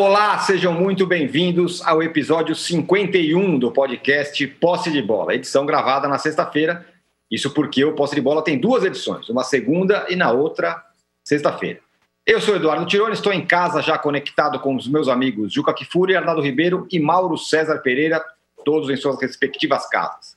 [0.00, 6.18] Olá, sejam muito bem-vindos ao episódio 51 do podcast Posse de Bola, edição gravada na
[6.18, 6.86] sexta-feira.
[7.28, 10.80] Isso porque o Posse de Bola tem duas edições, uma segunda e na outra
[11.24, 11.80] sexta-feira.
[12.24, 16.14] Eu sou Eduardo Tironi, estou em casa já conectado com os meus amigos Juca Kifuri,
[16.14, 18.24] Arnaldo Ribeiro e Mauro César Pereira,
[18.64, 20.36] todos em suas respectivas casas.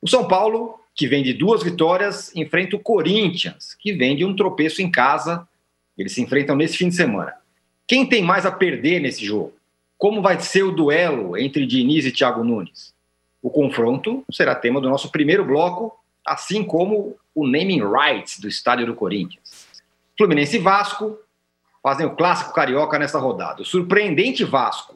[0.00, 4.36] O São Paulo, que vem de duas vitórias, enfrenta o Corinthians, que vem de um
[4.36, 5.48] tropeço em casa.
[5.98, 7.39] Eles se enfrentam nesse fim de semana.
[7.90, 9.52] Quem tem mais a perder nesse jogo?
[9.98, 12.94] Como vai ser o duelo entre Diniz e Thiago Nunes?
[13.42, 15.92] O confronto será tema do nosso primeiro bloco,
[16.24, 19.66] assim como o naming rights do estádio do Corinthians.
[20.16, 21.18] Fluminense e Vasco
[21.82, 23.62] fazem o clássico carioca nessa rodada.
[23.62, 24.94] O surpreendente Vasco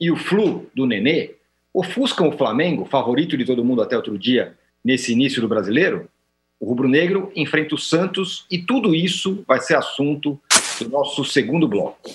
[0.00, 1.36] e o Flu do Nenê
[1.72, 6.10] ofuscam o Flamengo, favorito de todo mundo até outro dia, nesse início do brasileiro.
[6.58, 10.40] O rubro-negro enfrenta o Santos e tudo isso vai ser assunto
[10.84, 12.10] do nosso segundo bloco.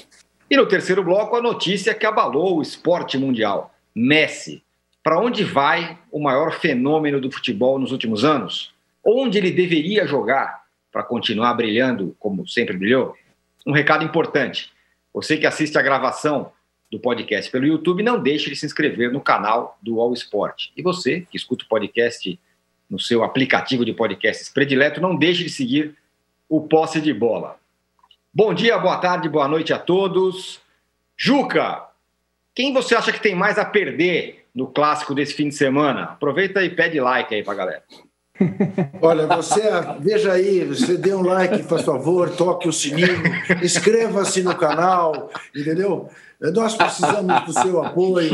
[0.50, 4.64] E no terceiro bloco, a notícia que abalou o esporte mundial: Messi.
[5.04, 8.72] Para onde vai o maior fenômeno do futebol nos últimos anos?
[9.04, 13.16] Onde ele deveria jogar para continuar brilhando como sempre brilhou?
[13.66, 14.72] Um recado importante:
[15.14, 16.52] você que assiste a gravação
[16.92, 20.68] do podcast pelo YouTube, não deixe de se inscrever no canal do All Sport.
[20.76, 22.38] E você que escuta o podcast
[22.90, 25.96] no seu aplicativo de podcasts predileto, não deixe de seguir
[26.50, 27.61] o Posse de Bola.
[28.34, 30.62] Bom dia, boa tarde, boa noite a todos.
[31.18, 31.84] Juca,
[32.56, 36.04] quem você acha que tem mais a perder no clássico desse fim de semana?
[36.04, 37.84] Aproveita e pede like aí pra galera.
[39.02, 39.62] Olha, você
[40.00, 43.22] veja aí, você dê um like, faz favor, toque o sininho,
[43.62, 46.10] inscreva-se no canal, entendeu?
[46.50, 48.32] Nós precisamos do seu apoio.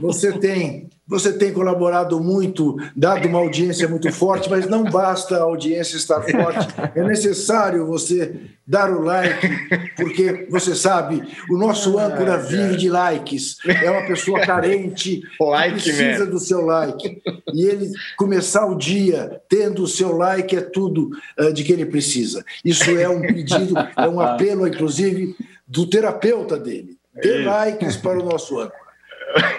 [0.00, 5.42] Você tem, você tem colaborado muito, dado uma audiência muito forte, mas não basta a
[5.42, 6.66] audiência estar forte.
[6.96, 8.34] É necessário você
[8.66, 9.48] dar o like,
[9.94, 13.58] porque você sabe, o nosso âncora vive de likes.
[13.64, 16.30] É uma pessoa carente, like, precisa man.
[16.30, 17.22] do seu like.
[17.54, 21.86] E ele começar o dia tendo o seu like é tudo uh, de que ele
[21.86, 22.44] precisa.
[22.64, 25.36] Isso é um pedido, é um apelo, inclusive,
[25.68, 26.95] do terapeuta dele.
[27.22, 28.86] Dê likes para o nosso âncora.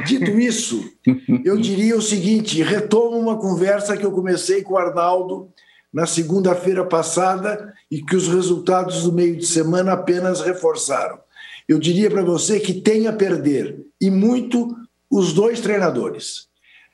[0.06, 0.92] Dito isso,
[1.44, 5.50] eu diria o seguinte: retomo uma conversa que eu comecei com o Arnaldo
[5.94, 11.20] na segunda-feira passada e que os resultados do meio de semana apenas reforçaram.
[11.68, 14.76] Eu diria para você que tem a perder, e muito,
[15.10, 16.48] os dois treinadores.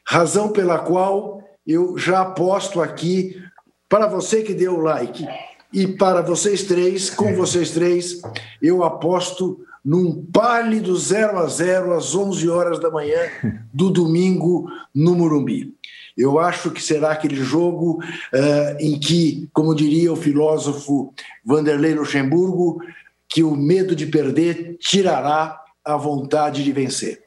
[0.06, 3.42] Razão pela qual eu já aposto aqui,
[3.88, 5.28] para você que deu o like,
[5.72, 8.22] e para vocês três, com vocês três,
[8.62, 13.20] eu aposto num pálido 0 a 0 às 11 horas da manhã
[13.74, 15.74] do domingo no Murumbi.
[16.16, 21.14] Eu acho que será aquele jogo uh, em que, como diria o filósofo
[21.44, 22.80] Vanderlei Luxemburgo,
[23.28, 27.24] que o medo de perder tirará a vontade de vencer.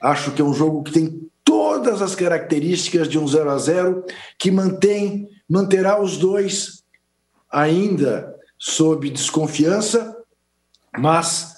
[0.00, 4.04] Acho que é um jogo que tem todas as características de um 0 a 0
[4.38, 6.84] que mantém manterá os dois
[7.50, 10.16] ainda sob desconfiança,
[10.96, 11.57] mas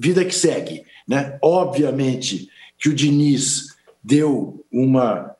[0.00, 0.82] vida que segue.
[1.06, 1.38] Né?
[1.42, 5.34] Obviamente que o Diniz deu uma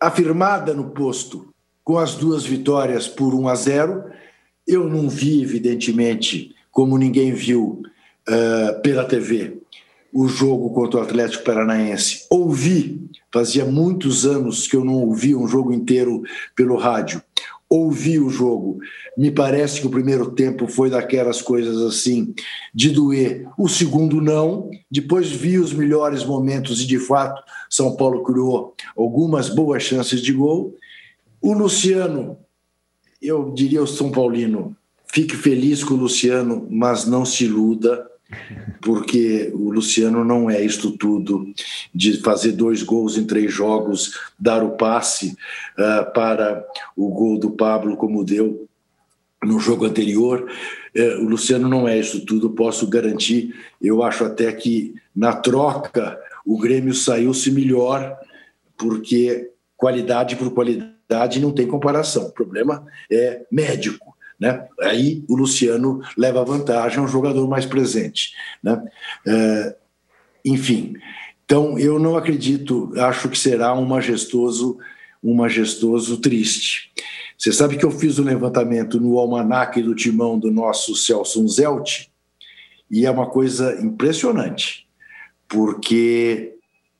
[0.00, 4.04] afirmada no posto com as duas vitórias por 1 a 0.
[4.66, 7.82] Eu não vi, evidentemente, como ninguém viu
[8.28, 9.58] uh, pela TV,
[10.12, 12.26] o jogo contra o Atlético Paranaense.
[12.28, 16.22] Ouvi, fazia muitos anos que eu não ouvia um jogo inteiro
[16.54, 17.22] pelo rádio
[17.68, 18.78] ouvi o jogo.
[19.16, 22.34] Me parece que o primeiro tempo foi daquelas coisas assim,
[22.74, 23.48] de doer.
[23.58, 24.70] O segundo, não.
[24.90, 30.32] Depois vi os melhores momentos e, de fato, São Paulo criou algumas boas chances de
[30.32, 30.74] gol.
[31.40, 32.38] O Luciano,
[33.20, 34.76] eu diria o São Paulino,
[35.12, 38.06] fique feliz com o Luciano, mas não se iluda
[38.80, 41.52] porque o Luciano não é isto tudo
[41.94, 45.36] de fazer dois gols em três jogos, dar o passe
[45.78, 46.64] uh, para
[46.96, 48.68] o gol do Pablo, como deu
[49.42, 50.50] no jogo anterior.
[50.96, 53.54] Uh, o Luciano não é isso tudo, posso garantir.
[53.80, 58.16] Eu acho até que na troca o Grêmio saiu-se melhor,
[58.76, 62.26] porque qualidade por qualidade não tem comparação.
[62.26, 64.15] O problema é médico.
[64.38, 64.66] Né?
[64.80, 68.32] Aí o Luciano leva vantagem, é um jogador mais presente.
[68.62, 68.82] Né?
[69.26, 69.76] É,
[70.44, 70.94] enfim,
[71.44, 74.78] então eu não acredito, acho que será um majestoso,
[75.22, 76.92] um majestoso triste.
[77.38, 81.46] Você sabe que eu fiz o um levantamento no almanaque do timão do nosso Celso
[81.48, 82.08] Zelt,
[82.90, 84.86] e é uma coisa impressionante,
[85.48, 86.54] porque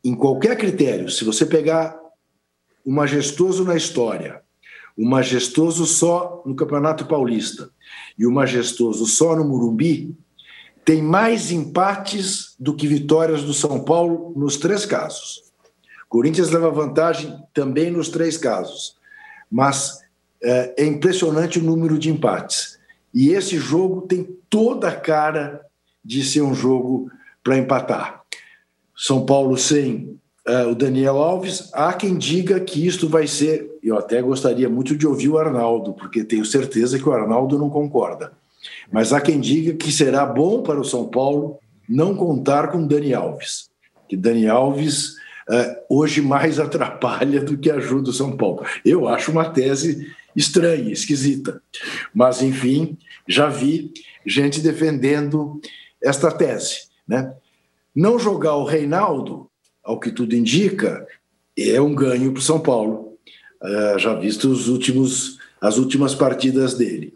[0.05, 1.97] em qualquer critério, se você pegar
[2.85, 4.43] o majestoso na história,
[4.97, 7.71] o majestoso só no Campeonato Paulista
[8.19, 10.17] e o majestoso só no Murumbi,
[10.85, 15.43] tem mais empates do que vitórias do São Paulo nos três casos.
[16.09, 18.97] Corinthians leva vantagem também nos três casos,
[19.51, 20.01] mas
[20.43, 22.79] é, é impressionante o número de empates.
[23.13, 25.61] E esse jogo tem toda a cara
[26.05, 27.11] de ser um jogo
[27.43, 28.23] para empatar.
[28.97, 31.71] São Paulo sem uh, o Daniel Alves.
[31.73, 33.71] Há quem diga que isto vai ser.
[33.83, 37.69] Eu até gostaria muito de ouvir o Arnaldo, porque tenho certeza que o Arnaldo não
[37.69, 38.33] concorda.
[38.91, 41.59] Mas há quem diga que será bom para o São Paulo
[41.89, 43.69] não contar com Dani Alves.
[44.09, 45.15] Que Dani Alves
[45.49, 48.65] uh, hoje mais atrapalha do que ajuda o São Paulo.
[48.85, 51.61] Eu acho uma tese estranha, esquisita.
[52.15, 52.97] Mas, enfim,
[53.27, 53.93] já vi
[54.25, 55.61] gente defendendo
[56.03, 56.89] esta tese.
[57.07, 57.33] Né?
[57.95, 59.49] Não jogar o Reinaldo,
[59.87, 61.07] ao que tudo indica,
[61.57, 63.17] é um ganho para o São Paulo,
[63.63, 67.15] uh, já visto os últimos, as últimas partidas dele.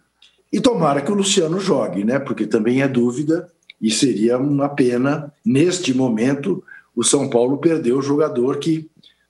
[0.52, 2.18] E tomara que o Luciano jogue, né?
[2.20, 3.50] porque também é dúvida
[3.80, 6.62] e seria uma pena, neste momento,
[6.94, 8.88] o São Paulo perder o jogador que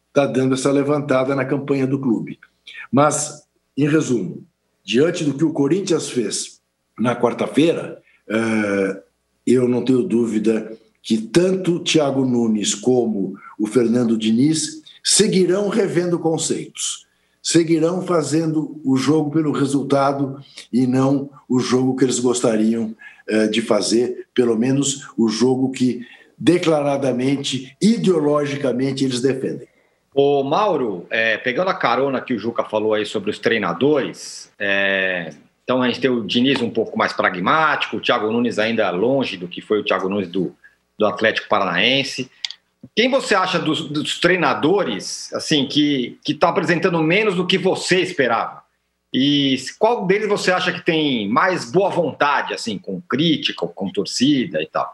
[0.09, 2.39] está dando essa levantada na campanha do clube.
[2.93, 3.45] Mas,
[3.77, 4.45] em resumo,
[4.85, 6.61] diante do que o Corinthians fez
[6.99, 9.01] na quarta-feira, uh,
[9.47, 16.19] eu não tenho dúvida que tanto o Thiago Nunes como o Fernando Diniz seguirão revendo
[16.19, 17.07] conceitos,
[17.43, 20.43] seguirão fazendo o jogo pelo resultado
[20.73, 22.95] e não o jogo que eles gostariam
[23.29, 26.07] uh, de fazer, pelo menos o jogo que
[26.41, 29.69] declaradamente, ideologicamente, eles defendem.
[30.15, 35.33] Ô Mauro, é, pegando a carona que o Juca falou aí sobre os treinadores, é,
[35.63, 39.37] então a gente tem o Diniz um pouco mais pragmático, o Thiago Nunes ainda longe
[39.37, 40.57] do que foi o Thiago Nunes do,
[41.01, 42.31] do Atlético Paranaense.
[42.95, 48.63] Quem você acha dos, dos treinadores, assim, que está apresentando menos do que você esperava?
[49.13, 54.63] E qual deles você acha que tem mais boa vontade, assim, com crítica, com torcida
[54.63, 54.93] e tal?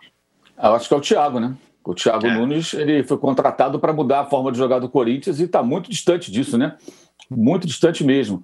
[0.63, 1.55] Eu acho que é o Thiago, né?
[1.85, 2.35] O Thiago é.
[2.35, 5.91] Nunes ele foi contratado para mudar a forma de jogar do Corinthians e está muito
[5.91, 6.77] distante disso, né?
[7.29, 8.43] Muito distante mesmo.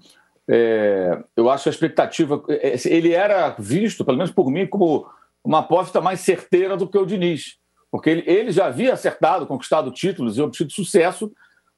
[0.49, 2.43] É, eu acho que a expectativa.
[2.49, 5.07] É, ele era visto, pelo menos por mim, como
[5.45, 7.57] uma aposta mais certeira do que o Diniz.
[7.91, 11.33] Porque ele, ele já havia acertado, conquistado títulos e obtido sucesso.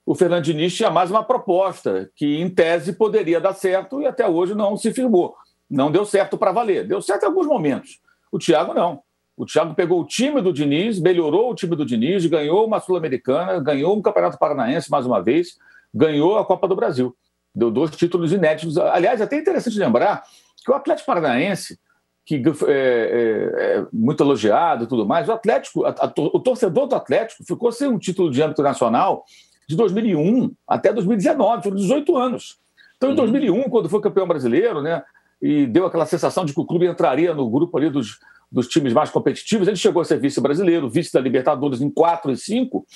[0.06, 4.28] O Fernando Diniz tinha mais uma proposta que, em tese, poderia dar certo e até
[4.28, 5.34] hoje não se firmou.
[5.68, 6.86] Não deu certo para valer.
[6.86, 8.00] Deu certo em alguns momentos.
[8.30, 9.02] O Thiago não.
[9.36, 13.58] O Thiago pegou o time do Diniz, melhorou o time do Diniz, ganhou uma Sul-Americana,
[13.58, 15.56] ganhou um Campeonato Paranaense mais uma vez,
[15.92, 17.16] ganhou a Copa do Brasil.
[17.52, 18.78] Deu dois títulos inéditos.
[18.78, 20.22] Aliás, é até interessante lembrar
[20.64, 21.78] que o Atlético Paranaense,
[22.24, 26.86] que é, é, é muito elogiado e tudo mais, o Atlético, a, a, o torcedor
[26.86, 29.24] do Atlético ficou sem um título de âmbito nacional
[29.68, 32.58] de 2001 até 2019, foram 18 anos.
[32.96, 33.68] Então, em 2001, uhum.
[33.68, 35.02] quando foi campeão brasileiro, né,
[35.40, 38.18] e deu aquela sensação de que o clube entraria no grupo ali dos
[38.54, 39.66] dos times mais competitivos.
[39.66, 42.86] Ele chegou a ser vice-brasileiro, vice da Libertadores em 4 e 5.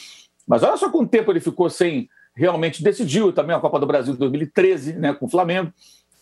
[0.46, 4.12] Mas olha só quanto tempo ele ficou sem realmente decidiu também a Copa do Brasil
[4.12, 5.72] de 2013, né, com o Flamengo.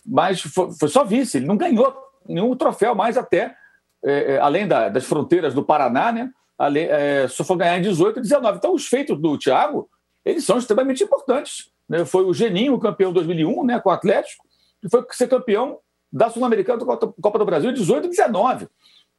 [0.03, 1.95] Mas foi, foi só vice, ele não ganhou
[2.27, 3.55] nenhum troféu mais até,
[4.03, 6.31] é, é além da, das fronteiras do Paraná, né?
[6.57, 8.57] Além, é, só foi ganhar em 18 e 19.
[8.57, 9.89] Então, os feitos do Thiago,
[10.25, 11.69] eles são extremamente importantes.
[11.87, 12.03] Né?
[12.03, 14.43] Foi o Geninho, campeão em 2001, né, com o Atlético,
[14.83, 15.79] e foi ser campeão
[16.11, 18.67] da Sul-Americana da Copa do Brasil em 18 e 19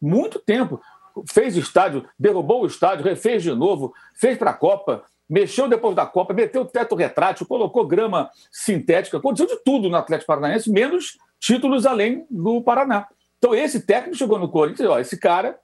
[0.00, 0.80] muito tempo.
[1.28, 5.94] Fez o estádio, derrubou o estádio, refez de novo, fez para a Copa, mexeu depois
[5.94, 10.70] da Copa, meteu o teto retrátil, colocou grama sintética, aconteceu de tudo no Atlético Paranaense,
[10.70, 13.06] menos títulos além do Paraná.
[13.38, 15.58] Então, esse técnico chegou no Corinthians, ó, esse cara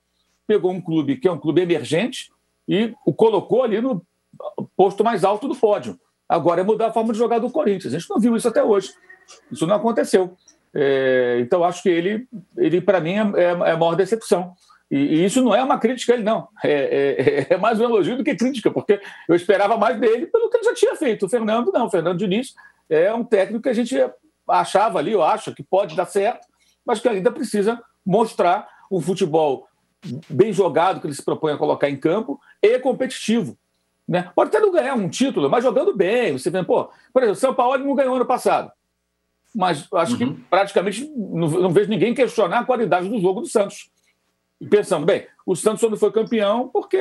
[0.47, 2.31] pegou um clube que é um clube emergente
[2.69, 4.05] e o colocou ali no
[4.77, 5.99] posto mais alto do pódio.
[6.29, 7.93] Agora é mudar a forma de jogar do Corinthians.
[7.93, 8.93] A gente não viu isso até hoje.
[9.51, 10.37] Isso não aconteceu.
[10.75, 12.27] É, então, acho que ele,
[12.57, 14.55] ele para mim, é, é, é, a maior decepção.
[14.91, 16.49] E, e, isso não é uma crítica a ele, não.
[16.63, 20.51] É, é, é, mais um elogio do que crítica, porque eu esperava mais dele pelo
[20.51, 21.27] que ele já tinha feito.
[21.27, 21.87] O Fernando, não.
[21.87, 22.55] O Fernando Diniz
[22.89, 23.97] é um técnico que a gente
[24.49, 26.47] achava ali, eu acho, que pode dar certo,
[26.85, 29.67] mas que ainda precisa mostrar um futebol
[30.29, 33.57] bem jogado que ele se propõe a colocar em campo e competitivo.
[34.07, 34.31] Né?
[34.35, 36.33] Pode até não ganhar um título, mas jogando bem.
[36.33, 38.71] Você vê, pô, por exemplo, o São Paulo não ganhou ano passado
[39.55, 40.35] mas acho uhum.
[40.35, 43.89] que praticamente não, não, vejo ninguém questionar a qualidade do jogo do Santos.
[44.61, 46.99] E pensando, bem, o Santos só não foi campeão porque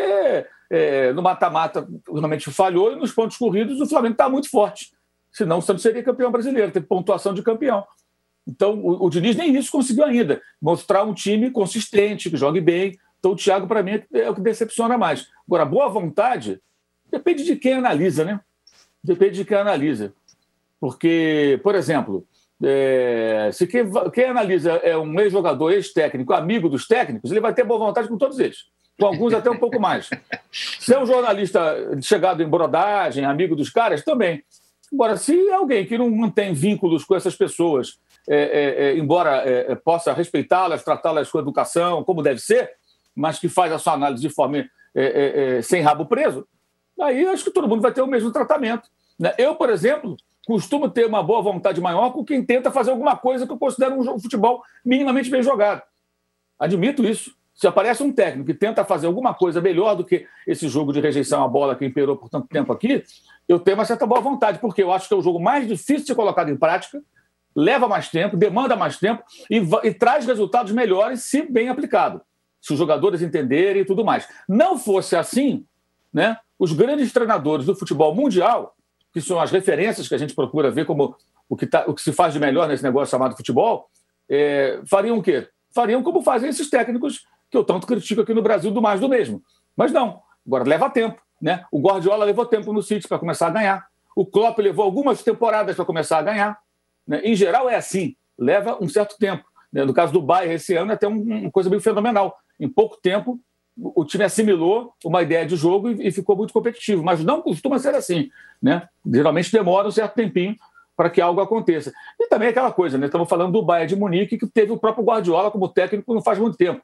[0.69, 4.93] é, no mata-mata realmente falhou e nos pontos corridos o Flamengo está muito forte.
[5.33, 7.83] Senão o Santos seria campeão brasileiro, teve pontuação de campeão.
[8.47, 12.97] Então o, o Diniz nem isso conseguiu ainda, mostrar um time consistente, que jogue bem.
[13.19, 15.27] Então o Thiago, para mim, é o que decepciona mais.
[15.47, 16.61] Agora, boa vontade
[17.11, 18.39] depende de quem analisa, né?
[19.03, 20.13] Depende de quem analisa.
[20.79, 22.25] Porque, por exemplo,
[22.65, 27.65] É, se quem, quem, analisa é um ex-jogador, ex-técnico, amigo dos técnicos, ele vai ter
[27.65, 28.69] boa vontade com todos eles.
[28.97, 30.07] Com alguns até um pouco mais.
[30.79, 31.59] Se é um jornalista
[32.01, 34.43] chegado em brodagem, amigo dos caras, também.
[34.93, 39.71] Agora, se alguém que não mantém vínculos com essas pessoas, é, é, é embora é,
[39.71, 42.71] é, possa respeitá-las, tratá-las com educação, como deve ser,
[43.15, 44.69] mas que faz a sua análise de forma
[45.63, 46.47] sem rabo preso,
[47.01, 48.87] aí acho que todo mundo vai ter o mesmo tratamento.
[49.19, 49.33] Né?
[49.39, 53.47] Eu, por exemplo, costumo ter uma boa vontade maior com quem tenta fazer alguma coisa
[53.47, 55.81] que eu considero um futebol minimamente bem jogado.
[56.59, 57.35] Admito isso.
[57.53, 60.99] Se aparece um técnico que tenta fazer alguma coisa melhor do que esse jogo de
[60.99, 63.03] rejeição à bola que imperou por tanto tempo aqui,
[63.47, 66.05] eu tenho uma certa boa vontade, porque eu acho que é o jogo mais difícil
[66.05, 67.01] de colocado em prática,
[67.55, 72.21] leva mais tempo, demanda mais tempo e, e traz resultados melhores se bem aplicado,
[72.59, 74.27] se os jogadores entenderem e tudo mais.
[74.49, 75.65] Não fosse assim,
[76.11, 78.75] né, os grandes treinadores do futebol mundial
[79.13, 81.15] que são as referências que a gente procura ver como
[81.47, 83.87] o que, tá, o que se faz de melhor nesse negócio chamado futebol,
[84.27, 85.47] é, fariam o quê?
[85.73, 89.07] Fariam como fazem esses técnicos que eu tanto critico aqui no Brasil, do mais do
[89.07, 89.39] mesmo.
[89.77, 91.21] Mas não, agora leva tempo.
[91.39, 91.63] Né?
[91.71, 93.85] O Guardiola levou tempo no City para começar a ganhar.
[94.15, 96.57] O Klopp levou algumas temporadas para começar a ganhar.
[97.07, 97.21] Né?
[97.23, 99.43] Em geral é assim, leva um certo tempo.
[99.71, 99.85] Né?
[99.85, 102.35] No caso do Bayern, esse ano é até uma coisa bem fenomenal.
[102.59, 103.39] Em pouco tempo,
[103.77, 107.93] o time assimilou uma ideia de jogo e, ficou muito competitivo, mas não costuma ser
[107.93, 108.31] assim,
[108.61, 108.87] né?
[109.05, 110.55] Geralmente demora um certo tempinho
[110.95, 111.91] para que algo aconteça.
[112.19, 113.07] E também aquela coisa, né?
[113.07, 116.37] Estamos falando do Bayern de Munique, que teve o próprio Guardiola como técnico não faz
[116.37, 116.81] muito tempo.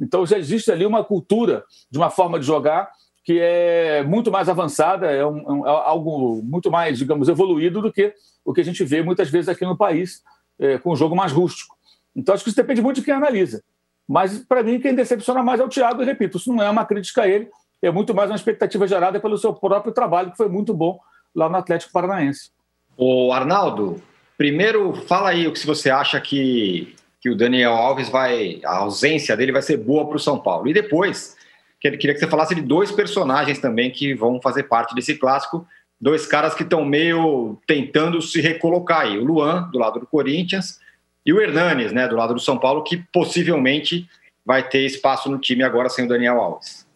[0.00, 2.90] Então já existe ali uma cultura de uma forma de jogar
[3.24, 8.12] que é muito mais avançada, é, um, é algo muito mais, digamos, evoluído do que
[8.44, 10.22] o que a gente vê muitas vezes aqui no país,
[10.58, 11.76] é, com um jogo mais rústico.
[12.16, 13.62] Então acho que isso depende muito de quem analisa.
[14.08, 16.84] Mas, para mim, quem decepciona mais é o Thiago, e repito, isso não é uma
[16.84, 17.48] crítica a ele,
[17.80, 20.98] é muito mais uma expectativa gerada pelo seu próprio trabalho, que foi muito bom
[21.34, 22.50] lá no Atlético Paranaense.
[22.96, 24.02] O Arnaldo,
[24.36, 28.60] primeiro fala aí o que você acha que, que o Daniel Alves vai.
[28.64, 30.68] A ausência dele vai ser boa para o São Paulo.
[30.68, 31.36] E depois,
[31.80, 35.66] queria que você falasse de dois personagens também que vão fazer parte desse clássico.
[36.00, 39.18] Dois caras que estão meio tentando se recolocar aí.
[39.18, 40.80] O Luan, do lado do Corinthians,
[41.24, 44.08] e o Hernanes, né, do lado do São Paulo, que possivelmente
[44.44, 46.86] vai ter espaço no time agora sem o Daniel Alves.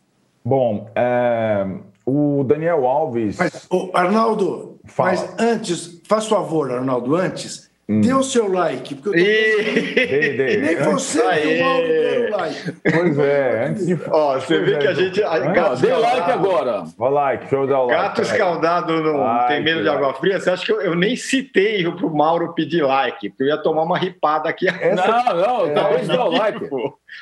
[0.45, 1.67] Bom, é,
[2.07, 3.37] o Daniel Alves.
[3.37, 5.11] Mas, Arnaldo, Fala.
[5.11, 8.01] mas antes, faz favor, Arnaldo, antes, Hum.
[8.01, 8.97] Dê o seu like.
[8.97, 9.19] Porque eu tô...
[9.19, 10.57] dei, dei.
[10.57, 12.73] Nem você e o Mauro deram like.
[12.83, 14.01] Pois é, antes de.
[14.11, 15.21] Ó, você vê que a gente.
[15.21, 16.83] Gato Dê like agora.
[16.99, 18.03] Vai like, deixa eu dar o like.
[18.03, 20.41] Gato escaldado não like, tem medo de água fria.
[20.41, 23.29] Você acha que eu, eu nem citei pro Mauro pedir like?
[23.29, 24.67] Porque eu ia tomar uma ripada aqui.
[24.69, 25.07] Essa...
[25.37, 26.69] Não, não, acabei de dar o like.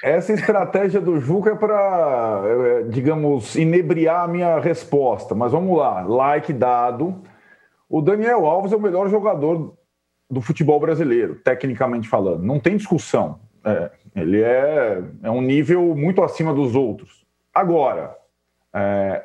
[0.02, 5.35] Essa estratégia do Juca é para, é, digamos, inebriar a minha resposta.
[5.35, 6.02] Mas vamos lá.
[6.02, 7.23] Like dado.
[7.88, 9.75] O Daniel Alves é o melhor jogador
[10.30, 12.42] do futebol brasileiro, tecnicamente falando.
[12.42, 13.38] Não tem discussão.
[13.64, 17.24] É, ele é, é um nível muito acima dos outros.
[17.54, 18.16] Agora,
[18.72, 19.24] é,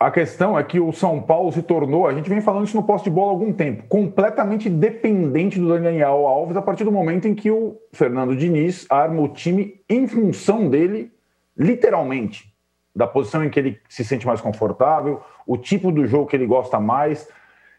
[0.00, 2.84] a questão é que o São Paulo se tornou, a gente vem falando isso no
[2.84, 7.26] posto de bola há algum tempo, completamente dependente do Daniel Alves a partir do momento
[7.26, 11.12] em que o Fernando Diniz arma o time em função dele,
[11.56, 12.54] literalmente,
[12.94, 16.46] da posição em que ele se sente mais confortável, o tipo do jogo que ele
[16.46, 17.28] gosta mais.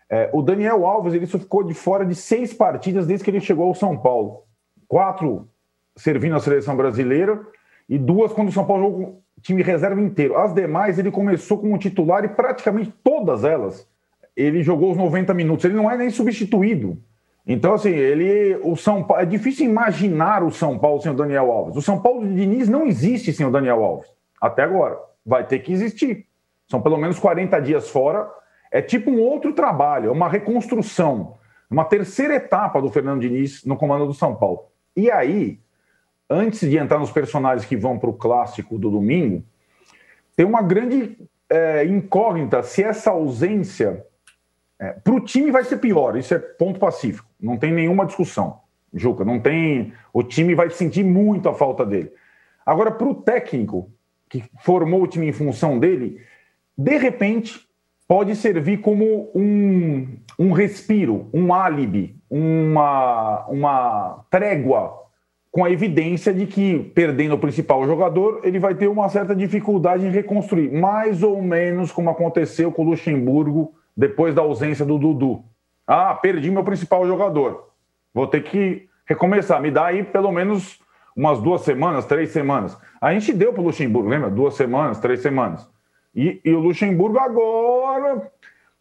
[0.09, 3.39] É, o Daniel Alves ele só ficou de fora de seis partidas desde que ele
[3.39, 4.43] chegou ao São Paulo.
[4.87, 5.47] Quatro
[5.95, 7.39] servindo a seleção brasileira
[7.87, 10.37] e duas quando o São Paulo jogou time reserva inteiro.
[10.37, 13.87] As demais ele começou como titular e praticamente todas elas
[14.35, 15.65] ele jogou os 90 minutos.
[15.65, 16.97] Ele não é nem substituído.
[17.45, 18.57] Então, assim, ele.
[18.63, 19.21] O São Paulo.
[19.21, 21.75] É difícil imaginar o São Paulo sem o Daniel Alves.
[21.75, 24.07] O São Paulo de Diniz não existe sem o Daniel Alves.
[24.41, 24.97] Até agora.
[25.25, 26.25] Vai ter que existir.
[26.67, 28.29] São pelo menos 40 dias fora
[28.71, 31.37] é tipo um outro trabalho, é uma reconstrução,
[31.69, 34.65] uma terceira etapa do Fernando Diniz no comando do São Paulo.
[34.95, 35.59] E aí,
[36.29, 39.43] antes de entrar nos personagens que vão para o clássico do domingo,
[40.35, 41.17] tem uma grande
[41.49, 44.05] é, incógnita se essa ausência
[44.79, 46.15] é, para o time vai ser pior.
[46.15, 47.27] Isso é ponto pacífico.
[47.39, 48.61] Não tem nenhuma discussão,
[48.93, 49.25] Juca.
[49.25, 49.93] Não tem.
[50.13, 52.11] O time vai sentir muito a falta dele.
[52.65, 53.91] Agora, para o técnico
[54.29, 56.21] que formou o time em função dele,
[56.77, 57.67] de repente
[58.09, 60.07] pode servir como um,
[60.39, 64.97] um respiro, um álibi, uma, uma trégua
[65.51, 70.07] com a evidência de que, perdendo o principal jogador, ele vai ter uma certa dificuldade
[70.07, 75.43] em reconstruir, mais ou menos como aconteceu com o Luxemburgo depois da ausência do Dudu.
[75.85, 77.69] Ah, perdi meu principal jogador.
[78.11, 79.61] Vou ter que recomeçar.
[79.61, 80.79] Me dá aí pelo menos
[81.15, 82.75] umas duas semanas, três semanas.
[82.99, 84.31] A gente deu para o Luxemburgo, lembra?
[84.31, 85.69] Duas semanas, três semanas.
[86.15, 88.31] E, e o Luxemburgo agora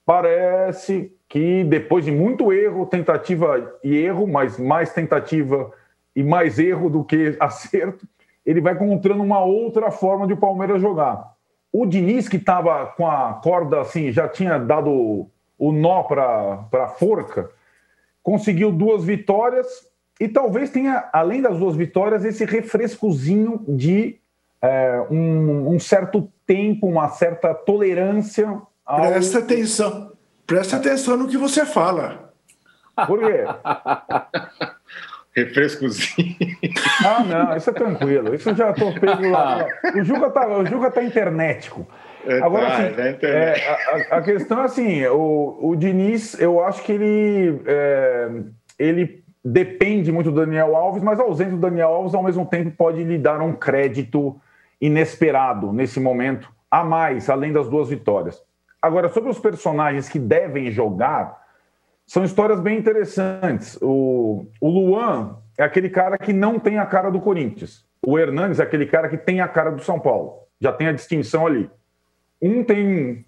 [0.04, 5.70] parece que depois de muito erro, tentativa e erro, mas mais tentativa
[6.16, 8.06] e mais erro do que acerto,
[8.44, 11.34] ele vai encontrando uma outra forma de o Palmeiras jogar.
[11.70, 16.88] O Diniz, que estava com a corda assim, já tinha dado o nó para a
[16.88, 17.50] forca,
[18.22, 19.66] conseguiu duas vitórias
[20.20, 24.18] e talvez tenha, além das duas vitórias, esse refrescozinho de
[24.60, 28.60] é, um, um, certo tempo, uma certa tolerância.
[28.84, 29.02] Ao...
[29.02, 30.12] Presta atenção,
[30.46, 32.32] presta atenção no que você fala.
[33.06, 33.44] Por quê?
[35.36, 36.34] Refrescozinho.
[37.04, 38.34] Ah, não, isso é tranquilo.
[38.34, 39.68] Isso eu já estou pego lá.
[39.94, 41.86] O Juca tá, o Juca tá internetico.
[42.26, 46.64] É, Agora, tá, assim, é, é a, a, questão é assim: o, o Diniz, eu
[46.64, 48.28] acho que ele, é,
[48.78, 52.72] ele depende muito do Daniel Alves, mas a ausência do Daniel Alves, ao mesmo tempo,
[52.76, 54.40] pode lhe dar um crédito
[54.80, 58.42] inesperado nesse momento, a mais, além das duas vitórias.
[58.80, 61.36] Agora, sobre os personagens que devem jogar,
[62.06, 63.78] são histórias bem interessantes.
[63.82, 67.84] O, o Luan é aquele cara que não tem a cara do Corinthians.
[68.06, 70.34] O Hernandes é aquele cara que tem a cara do São Paulo.
[70.60, 71.68] Já tem a distinção ali.
[72.40, 73.24] Um tem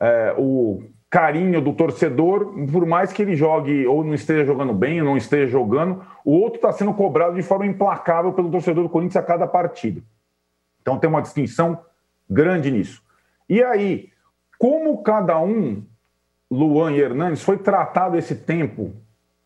[0.00, 5.00] é, o carinho do torcedor, por mais que ele jogue ou não esteja jogando bem
[5.00, 8.90] ou não esteja jogando, o outro está sendo cobrado de forma implacável pelo torcedor do
[8.90, 10.02] Corinthians a cada partida.
[10.88, 11.78] Então tem uma distinção
[12.28, 13.02] grande nisso.
[13.46, 14.08] E aí,
[14.58, 15.84] como cada um,
[16.50, 18.94] Luan e Hernandes, foi tratado esse tempo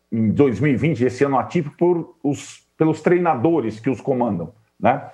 [0.09, 5.09] em 2020, esse ano atípico, por os, pelos treinadores que os comandam, né?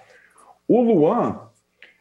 [0.68, 1.40] O Luan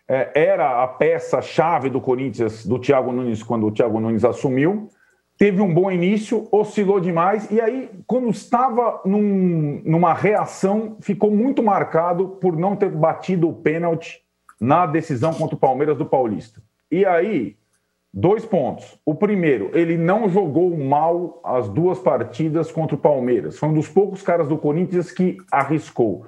[0.06, 4.90] é, era a peça-chave do Corinthians, do Thiago Nunes, quando o Thiago Nunes assumiu.
[5.38, 11.62] Teve um bom início, oscilou demais, e aí, quando estava num, numa reação, ficou muito
[11.62, 14.20] marcado por não ter batido o pênalti
[14.60, 16.60] na decisão contra o Palmeiras do Paulista.
[16.90, 17.56] E aí,
[18.12, 18.98] dois pontos.
[19.06, 23.56] O primeiro, ele não jogou mal as duas partidas contra o Palmeiras.
[23.56, 26.26] Foi um dos poucos caras do Corinthians que arriscou.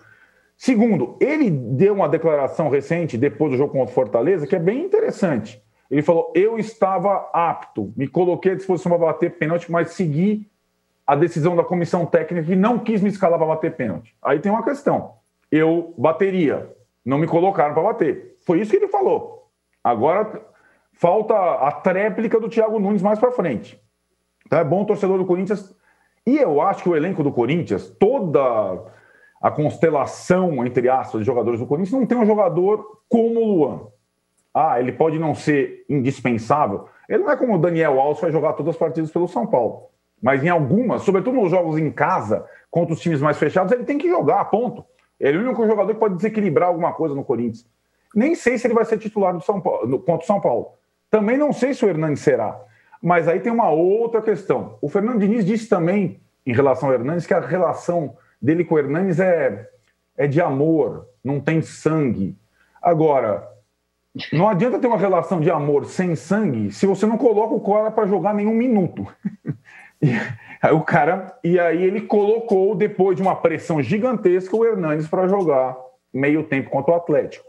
[0.56, 4.84] Segundo, ele deu uma declaração recente, depois do jogo contra o Fortaleza, que é bem
[4.84, 5.60] interessante.
[5.90, 10.48] Ele falou: Eu estava apto, me coloquei à disposição para bater pênalti, mas segui
[11.06, 14.14] a decisão da comissão técnica e não quis me escalar para bater pênalti.
[14.22, 15.14] Aí tem uma questão.
[15.50, 16.72] Eu bateria,
[17.04, 18.36] não me colocaram para bater.
[18.46, 19.50] Foi isso que ele falou.
[19.82, 20.40] Agora
[20.92, 23.80] falta a tréplica do Thiago Nunes mais para frente.
[24.46, 25.74] Então é bom o torcedor do Corinthians.
[26.26, 28.40] E eu acho que o elenco do Corinthians, toda
[29.42, 33.80] a constelação, entre aspas, de jogadores do Corinthians, não tem um jogador como o Luan.
[34.54, 36.88] Ah, ele pode não ser indispensável.
[37.08, 39.90] Ele não é como o Daniel Alves vai jogar todas as partidas pelo São Paulo.
[40.22, 43.98] Mas em algumas, sobretudo nos jogos em casa, contra os times mais fechados, ele tem
[43.98, 44.84] que jogar, ponto.
[45.18, 47.66] Ele é o único jogador que pode desequilibrar alguma coisa no Corinthians.
[48.14, 50.72] Nem sei se ele vai ser titular do São Paulo, contra o São Paulo.
[51.10, 52.60] Também não sei se o Hernandes será.
[53.02, 54.76] Mas aí tem uma outra questão.
[54.80, 58.78] O Fernando Diniz disse também, em relação ao Hernandes, que a relação dele com o
[58.78, 59.68] Hernanes é,
[60.16, 62.36] é de amor, não tem sangue.
[62.82, 63.49] Agora,
[64.32, 67.90] não adianta ter uma relação de amor sem sangue se você não coloca o cara
[67.90, 69.06] para jogar nenhum minuto.
[70.02, 70.10] e,
[70.60, 75.28] aí o cara e aí ele colocou depois de uma pressão gigantesca o Hernanes para
[75.28, 75.76] jogar
[76.12, 77.44] meio tempo contra o Atlético.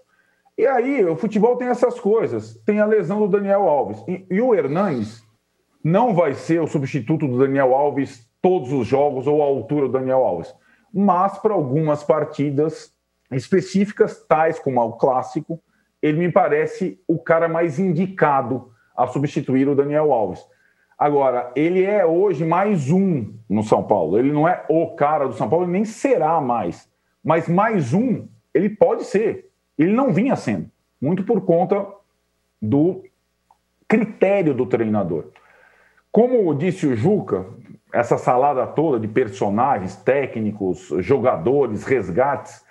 [0.58, 4.42] E aí o futebol tem essas coisas, tem a lesão do Daniel Alves e, e
[4.42, 5.24] o Hernanes
[5.84, 9.94] não vai ser o substituto do Daniel Alves todos os jogos ou a altura do
[9.94, 10.54] Daniel Alves
[10.94, 12.94] mas para algumas partidas
[13.32, 15.62] específicas, tais como o clássico,
[16.02, 20.46] ele me parece o cara mais indicado a substituir o Daniel Alves.
[20.98, 24.20] Agora, ele é hoje mais um no São Paulo.
[24.20, 26.90] Ele não é o cara do São Paulo, nem será mais.
[27.24, 29.50] Mas mais um, ele pode ser.
[29.78, 30.70] Ele não vinha sendo,
[31.02, 31.88] muito por conta
[32.62, 33.04] do
[33.88, 35.32] critério do treinador.
[36.12, 37.46] Como disse o Juca,
[37.94, 42.64] essa salada toda de personagens, técnicos, jogadores, resgates,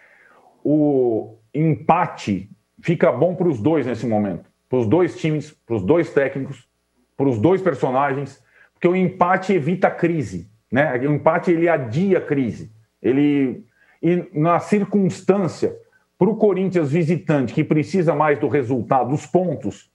[0.64, 2.51] o empate
[2.83, 4.51] fica bom para os dois nesse momento.
[4.69, 6.69] Para os dois times, para os dois técnicos,
[7.16, 10.49] para os dois personagens, porque o empate evita a crise.
[10.71, 10.97] Né?
[10.99, 12.71] O empate ele adia a crise.
[13.03, 13.64] Ele,
[14.03, 15.77] e na circunstância,
[16.19, 19.90] para o Corinthians visitante, que precisa mais do resultado, dos pontos,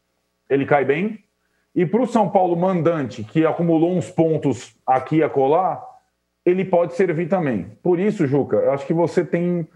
[0.49, 1.19] ele cai bem.
[1.73, 5.83] E para o São Paulo mandante, que acumulou uns pontos aqui e acolá,
[6.45, 7.77] ele pode servir também.
[7.81, 9.67] Por isso, Juca, eu acho que você tem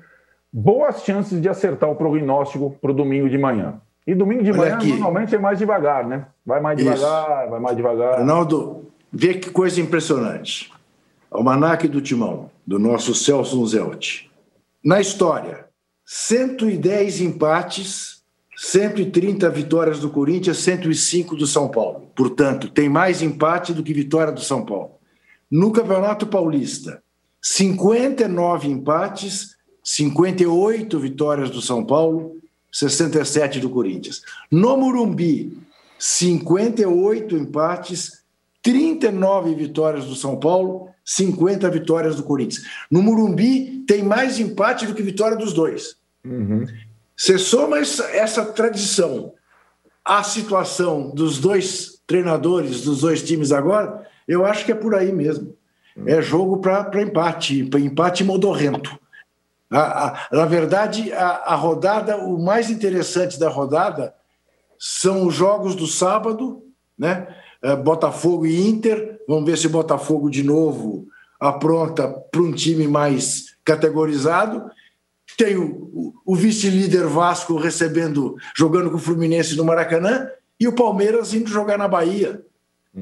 [0.51, 3.79] boas chances de acertar o prognóstico para o domingo de manhã.
[4.05, 4.89] E domingo de Olha manhã aqui.
[4.89, 6.25] normalmente é mais devagar, né?
[6.45, 6.91] Vai mais isso.
[6.91, 8.19] devagar, vai mais devagar.
[8.19, 10.71] Ronaldo, vê que coisa impressionante.
[11.29, 14.27] Almanac do Timão, do nosso Celso Zelt.
[14.83, 15.67] Na história,
[16.05, 18.23] 110 empates,
[18.57, 22.09] 130 vitórias do Corinthians, 105 do São Paulo.
[22.15, 24.95] Portanto, tem mais empate do que vitória do São Paulo.
[25.51, 27.03] No Campeonato Paulista,
[27.41, 29.55] 59 empates,
[29.91, 32.38] 58 vitórias do São Paulo,
[32.71, 34.21] 67 do Corinthians.
[34.52, 35.58] No Murumbi,
[35.97, 38.23] 58 empates,
[38.62, 42.67] 39 vitórias do São Paulo, 50 vitórias do Corinthians.
[42.91, 45.95] No Murumbi, tem mais empate do que vitória dos dois.
[46.23, 46.67] Uhum.
[47.17, 49.34] Você soma essa, essa tradição
[50.06, 55.12] à situação dos dois treinadores, dos dois times agora, eu acho que é por aí
[55.12, 55.56] mesmo.
[56.06, 58.99] É jogo para empate, para empate modorrento.
[59.71, 64.13] A, a, na verdade, a, a rodada, o mais interessante da rodada
[64.77, 66.63] são os jogos do sábado,
[66.97, 67.27] né?
[67.62, 69.19] É, Botafogo e Inter.
[69.27, 71.08] Vamos ver se o Botafogo de novo
[71.39, 74.71] apronta para um time mais categorizado.
[75.38, 80.29] Tem o, o, o vice-líder Vasco recebendo, jogando com o Fluminense no Maracanã,
[80.60, 82.41] e o Palmeiras indo jogar na Bahia,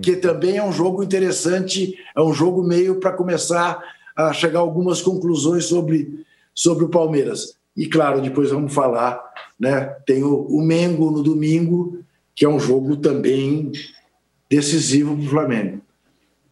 [0.02, 3.82] que também é um jogo interessante, é um jogo meio para começar
[4.16, 6.26] a chegar a algumas conclusões sobre,
[6.58, 7.56] sobre o Palmeiras.
[7.76, 9.22] E claro, depois vamos falar,
[9.60, 9.96] né?
[10.08, 12.04] Tem o, o Mengo no domingo,
[12.36, 13.72] que é um jogo também
[14.50, 15.82] decisivo para o Flamengo.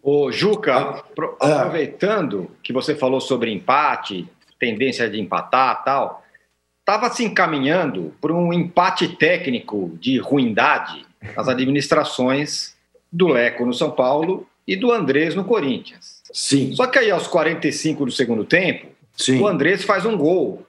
[0.03, 1.03] Ô, Juca,
[1.41, 6.23] ah, aproveitando que você falou sobre empate, tendência de empatar tal,
[6.81, 11.03] estava se encaminhando por um empate técnico de ruindade
[11.35, 12.75] nas administrações
[13.11, 16.21] do Leco no São Paulo e do Andrés no Corinthians.
[16.31, 16.75] Sim.
[16.75, 19.39] Só que aí aos 45 do segundo tempo, Sim.
[19.41, 20.65] o Andrés faz um gol.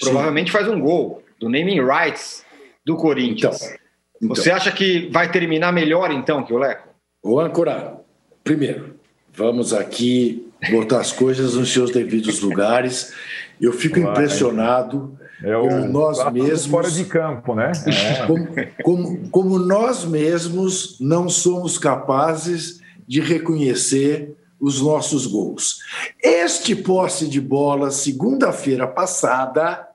[0.00, 0.52] Provavelmente Sim.
[0.52, 2.44] faz um gol do naming rights
[2.84, 3.62] do Corinthians.
[3.62, 3.78] Então,
[4.22, 4.34] então.
[4.34, 6.88] Você acha que vai terminar melhor então que o Leco?
[7.22, 8.00] Ô, Ancora,
[8.42, 8.96] primeiro,
[9.32, 13.14] vamos aqui botar as coisas nos seus devidos lugares.
[13.60, 14.10] Eu fico Vai.
[14.10, 16.66] impressionado é o, como nós mesmos.
[16.66, 17.72] Fora de campo, né?
[17.86, 18.26] É.
[18.26, 18.48] Como,
[18.82, 25.78] como, como nós mesmos não somos capazes de reconhecer os nossos gols.
[26.22, 29.86] Este posse de bola, segunda-feira passada.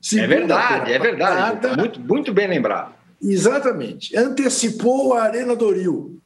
[0.00, 1.60] Segunda é verdade, é verdade.
[1.60, 2.94] Passada, muito, muito bem lembrado.
[3.22, 4.16] Exatamente.
[4.16, 6.20] Antecipou a Arena Doril.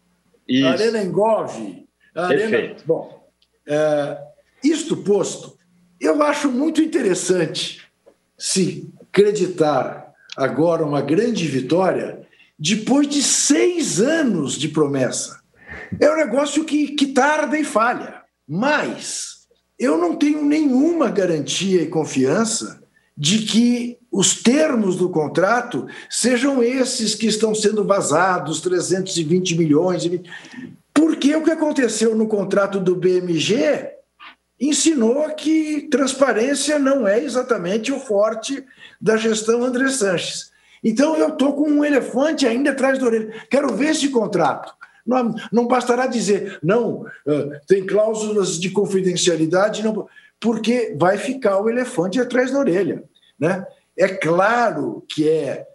[0.47, 0.67] Isso.
[0.67, 1.87] A Arena Engove.
[2.15, 2.77] A Arena...
[2.85, 3.27] Bom,
[3.67, 4.19] é,
[4.63, 5.57] isto posto,
[6.01, 7.83] eu acho muito interessante
[8.37, 12.27] se acreditar agora uma grande vitória
[12.59, 15.42] depois de seis anos de promessa.
[16.01, 18.23] É um negócio que, que tarda e falha.
[18.49, 19.47] Mas
[19.79, 22.83] eu não tenho nenhuma garantia e confiança
[23.17, 30.09] de que os termos do contrato sejam esses que estão sendo vazados, 320 milhões.
[30.93, 33.91] Porque o que aconteceu no contrato do BMG
[34.61, 38.65] ensinou que transparência não é exatamente o forte
[39.01, 40.53] da gestão André Sanches.
[40.85, 43.35] Então eu estou com um elefante ainda atrás da orelha.
[43.51, 44.73] Quero ver esse contrato.
[45.07, 47.05] Não, não bastará dizer, não,
[47.67, 50.07] tem cláusulas de confidencialidade, não,
[50.39, 53.03] porque vai ficar o elefante atrás da orelha.
[53.39, 53.67] Né?
[53.97, 55.67] É claro que é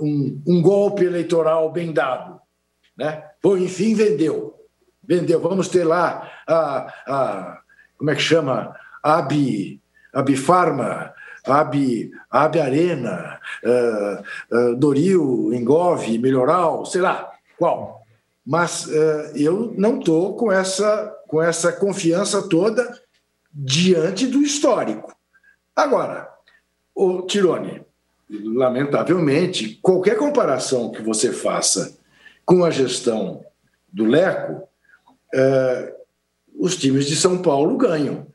[0.00, 2.40] um, um golpe eleitoral bem dado.
[2.96, 3.22] Né?
[3.42, 4.54] Bom, enfim, vendeu.
[5.02, 5.40] Vendeu.
[5.40, 7.62] Vamos ter lá a, a
[8.02, 8.74] como é que chama?
[9.00, 9.80] Abi,
[10.12, 11.12] Abifarma,
[11.46, 14.22] Abi, Abi Arena, uh,
[14.56, 18.01] uh, Doril, Engove, Melhoral, sei lá qual.
[18.44, 23.00] Mas uh, eu não estou com essa, com essa confiança toda
[23.52, 25.14] diante do histórico.
[25.76, 26.28] Agora,
[26.94, 27.84] o Tirone,
[28.28, 31.96] lamentavelmente, qualquer comparação que você faça
[32.44, 33.44] com a gestão
[33.92, 34.66] do Leco,
[35.34, 35.94] é,
[36.58, 38.26] os times de São Paulo ganham.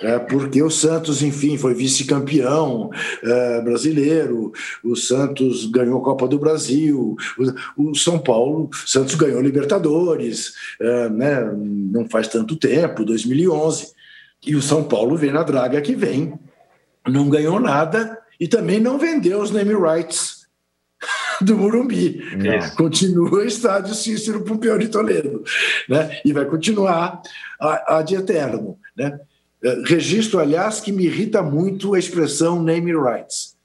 [0.00, 2.90] É, porque o Santos, enfim, foi vice-campeão
[3.22, 4.52] é, brasileiro,
[4.84, 7.16] o Santos ganhou a Copa do Brasil,
[7.76, 13.92] o, o São Paulo, Santos ganhou Libertadores, é, né, não faz tanto tempo, 2011,
[14.46, 16.38] e o São Paulo vem na draga que vem,
[17.06, 20.46] não ganhou nada e também não vendeu os name rights
[21.40, 22.20] do Murumbi.
[22.76, 25.42] Continua o estádio Cícero Pompeu de Toledo.
[25.88, 26.20] Né?
[26.24, 27.20] E vai continuar
[27.60, 28.78] a, a de eterno.
[28.96, 29.18] Né?
[29.62, 33.56] Eh, registro, aliás, que me irrita muito a expressão name rights.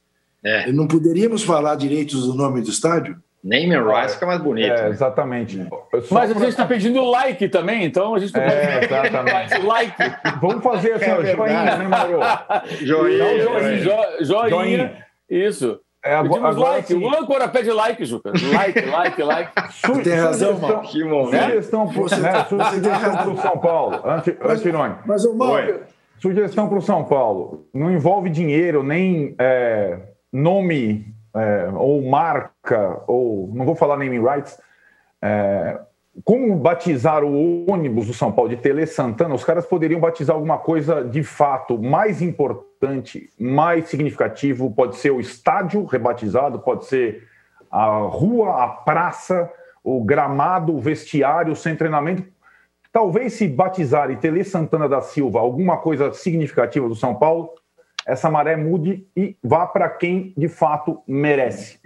[0.43, 0.71] É.
[0.71, 3.17] Não poderíamos falar direitos do nome do estádio?
[3.43, 4.71] Name and rights fica mais bonito.
[4.71, 4.89] É, né?
[4.89, 5.67] Exatamente.
[6.09, 9.57] Mas a gente está pedindo like também, então a gente não é, exatamente.
[9.67, 9.95] like.
[10.39, 12.19] Vamos fazer assim, é joinha, né, Mauro?
[12.81, 13.83] Joinha, joinha,
[14.21, 15.05] joinha, joinha.
[15.29, 15.79] Isso.
[16.03, 16.93] É, agora, agora like.
[16.93, 18.31] O âncora pede like, Juca.
[18.31, 19.51] Like, like, like.
[19.71, 20.81] Su tem razão, mano.
[20.81, 22.45] Que Sugestão para né?
[22.45, 24.01] Sugestão o São Paulo.
[24.43, 24.95] Antirone.
[25.05, 25.81] Mas, o Mauro...
[26.19, 27.67] Sugestão para o São Paulo.
[27.73, 29.99] Não envolve dinheiro, nem é,
[30.31, 34.59] nome é, ou marca, ou não vou falar naming rights,
[35.21, 35.79] é,
[36.23, 40.59] como batizar o ônibus do São Paulo de Tele Santana, os caras poderiam batizar alguma
[40.59, 44.71] coisa de fato mais importante, mais significativo.
[44.71, 47.27] Pode ser o estádio rebatizado, pode ser
[47.71, 49.51] a rua, a praça,
[49.83, 52.23] o gramado, o vestiário, o sem treinamento.
[52.91, 57.49] Talvez se batizar Tele Santana da Silva alguma coisa significativa do São Paulo,
[58.05, 61.79] essa maré mude e vá para quem de fato merece.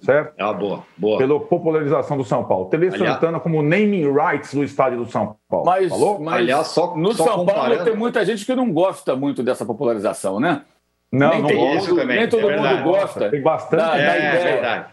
[0.00, 0.34] Certo?
[0.36, 1.18] É uma boa, boa.
[1.18, 2.66] Pela popularização do São Paulo.
[2.66, 5.66] Tele Aliás, Santana como naming rights do estádio do São Paulo.
[5.66, 6.20] Mas, Falou?
[6.20, 7.70] mas Aliás, só, no só São comparando...
[7.70, 10.62] Paulo tem muita gente que não gosta muito dessa popularização, né?
[11.10, 12.18] Não, nem não todo mundo, também.
[12.18, 13.30] Nem todo é mundo gosta.
[13.30, 13.80] Tem bastante.
[13.80, 14.28] Da, é, da ideia.
[14.28, 14.86] É verdade.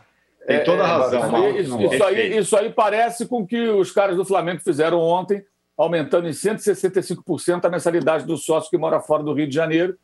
[0.48, 1.36] Tem toda a é, razão.
[1.36, 5.00] É, isso, isso, aí, isso aí parece com o que os caras do Flamengo fizeram
[5.00, 5.44] ontem,
[5.78, 9.98] aumentando em 165% a mensalidade do sócio que mora fora do Rio de Janeiro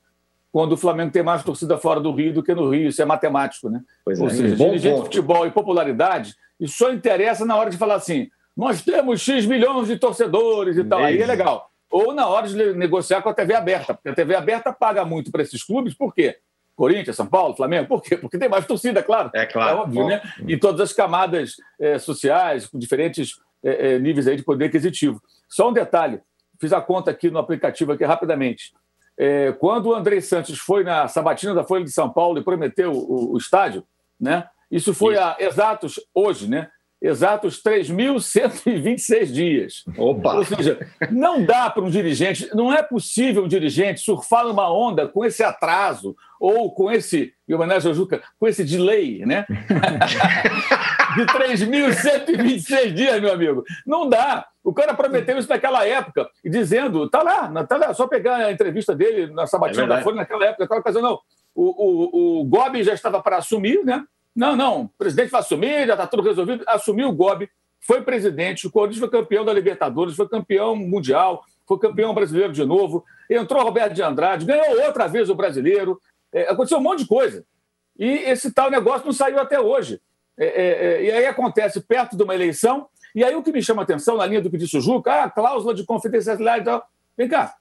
[0.57, 2.89] quando o Flamengo tem mais torcida fora do Rio do que no Rio.
[2.89, 3.79] Isso é matemático, né?
[4.03, 7.77] Pois Ou é, seja, dirigente de futebol e popularidade, isso só interessa na hora de
[7.77, 11.03] falar assim: nós temos X milhões de torcedores e tal.
[11.03, 11.69] Aí é legal.
[11.91, 15.31] Ou na hora de negociar com a TV aberta, porque a TV aberta paga muito
[15.31, 16.37] para esses clubes, por quê?
[16.75, 18.17] Corinthians, São Paulo, Flamengo, por quê?
[18.17, 19.29] Porque tem mais torcida, claro.
[19.35, 19.77] É claro.
[19.77, 20.23] É óbvio, né?
[20.47, 25.21] E todas as camadas é, sociais, com diferentes é, é, níveis aí de poder aquisitivo.
[25.47, 26.19] Só um detalhe,
[26.59, 28.73] fiz a conta aqui no aplicativo aqui rapidamente.
[29.17, 32.91] É, quando o André Santos foi na sabatina da Folha de São Paulo e prometeu
[32.91, 33.83] o, o estádio,
[34.19, 34.47] né?
[34.69, 35.23] Isso foi Isso.
[35.23, 36.69] há exatos, hoje, né?
[37.01, 39.83] Exatos 3.126 dias.
[39.97, 40.33] Opa!
[40.33, 40.79] Ou seja,
[41.11, 45.43] não dá para um dirigente, não é possível um dirigente surfar numa onda com esse
[45.43, 49.45] atraso ou com esse, em homenagem ao Juca, com esse delay, né?
[51.15, 53.63] de 3.126 dias, meu amigo.
[53.85, 54.47] Não dá.
[54.67, 58.93] O cara prometeu isso naquela época, dizendo, tá lá, tá lá, só pegar a entrevista
[58.93, 61.21] dele na Sabatina é da Folha naquela época, aquela coisa, não.
[61.55, 64.03] O, o, o Gobi já estava para assumir, né?
[64.35, 66.65] Não, não, o presidente vai assumir, já está tudo resolvido.
[66.67, 67.49] Assumiu o Gobi,
[67.79, 72.65] foi presidente, o Corinthians foi campeão da Libertadores, foi campeão mundial, foi campeão brasileiro de
[72.65, 75.97] novo, entrou Roberto de Andrade, ganhou outra vez o brasileiro,
[76.33, 77.45] é, aconteceu um monte de coisa.
[77.97, 80.01] E esse tal negócio não saiu até hoje.
[80.37, 83.63] É, é, é, e aí acontece perto de uma eleição, e aí o que me
[83.63, 86.65] chama a atenção, na linha do que disse o Juca, ah, cláusula de confidencialidade e
[86.65, 86.87] tal.
[87.17, 87.55] Vem cá,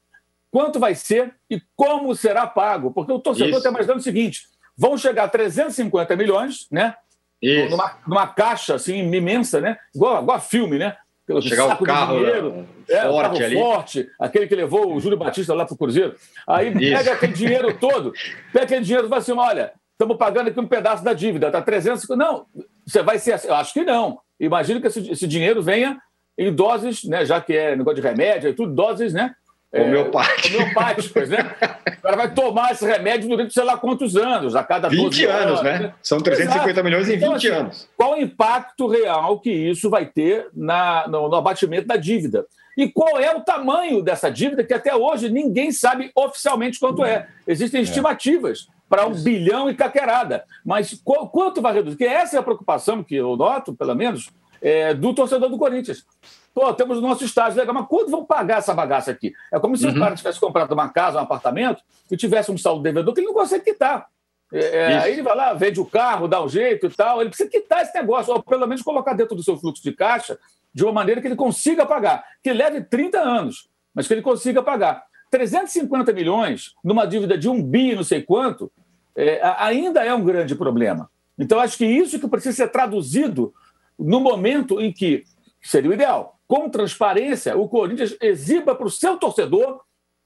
[0.51, 2.91] quanto vai ser e como será pago?
[2.91, 4.43] Porque o torcedor está imaginando o seguinte:
[4.77, 6.95] vão chegar a 350 milhões, né?
[7.41, 7.71] Isso.
[7.71, 9.79] Numa, numa caixa assim imensa, né?
[9.95, 10.95] Igual, igual a filme, né?
[11.27, 13.55] Pelo chegar o carro, dinheiro, é, forte, o carro ali.
[13.57, 16.15] forte, aquele que levou o Júlio Batista lá para o Cruzeiro.
[16.47, 16.97] Aí Isso.
[16.99, 18.13] pega aquele dinheiro todo,
[18.53, 21.63] pega aquele dinheiro e fala assim: olha, estamos pagando aqui um pedaço da dívida, está
[21.63, 22.07] 300.
[22.11, 22.45] Não,
[22.87, 23.49] você vai ser assim.
[23.49, 24.21] Eu acho que não.
[24.39, 25.99] Imagino que esse, esse, dinheiro venha
[26.37, 29.35] em doses, né, já que é negócio de remédio e tudo, doses, né?
[29.73, 31.55] É, homeopáticas, né?
[31.99, 35.45] O cara vai tomar esse remédio durante sei lá quantos anos, a cada 20 anos,
[35.45, 35.79] anos né?
[35.79, 35.95] né?
[36.03, 36.85] São 350 Exato.
[36.85, 37.89] milhões em 20 então, assim, anos.
[37.97, 42.47] Qual o impacto real que isso vai ter na, no, no abatimento da dívida?
[42.77, 47.27] E qual é o tamanho dessa dívida, que até hoje ninguém sabe oficialmente quanto é.
[47.47, 47.83] Existem é.
[47.83, 50.45] estimativas para um bilhão e caquerada.
[50.65, 51.01] Mas
[51.33, 51.97] quanto vai reduzir?
[51.97, 56.05] Porque essa é a preocupação que eu noto, pelo menos, é, do torcedor do Corinthians.
[56.55, 59.33] Pô, temos o nosso estágio legal, mas quanto vão pagar essa bagaça aqui?
[59.53, 59.93] É como se uhum.
[59.93, 63.27] o cara tivesse comprado uma casa, um apartamento, e tivesse um saldo devedor que ele
[63.27, 64.07] não consegue quitar.
[64.53, 67.21] É, é aí ele vai lá, vende o carro, dá um jeito e tal.
[67.21, 70.39] Ele precisa quitar esse negócio, ou pelo menos colocar dentro do seu fluxo de caixa
[70.73, 74.63] de uma maneira que ele consiga pagar, que leve 30 anos, mas que ele consiga
[74.63, 75.05] pagar.
[75.37, 78.73] 350 milhões numa dívida de um bi, não sei quanto,
[79.15, 81.11] é, ainda é um grande problema.
[81.39, 83.53] Então, acho que isso que precisa ser traduzido
[83.99, 85.25] no momento em que
[85.61, 86.39] seria o ideal.
[86.49, 89.83] Com transparência, o Corinthians exiba para o seu torcedor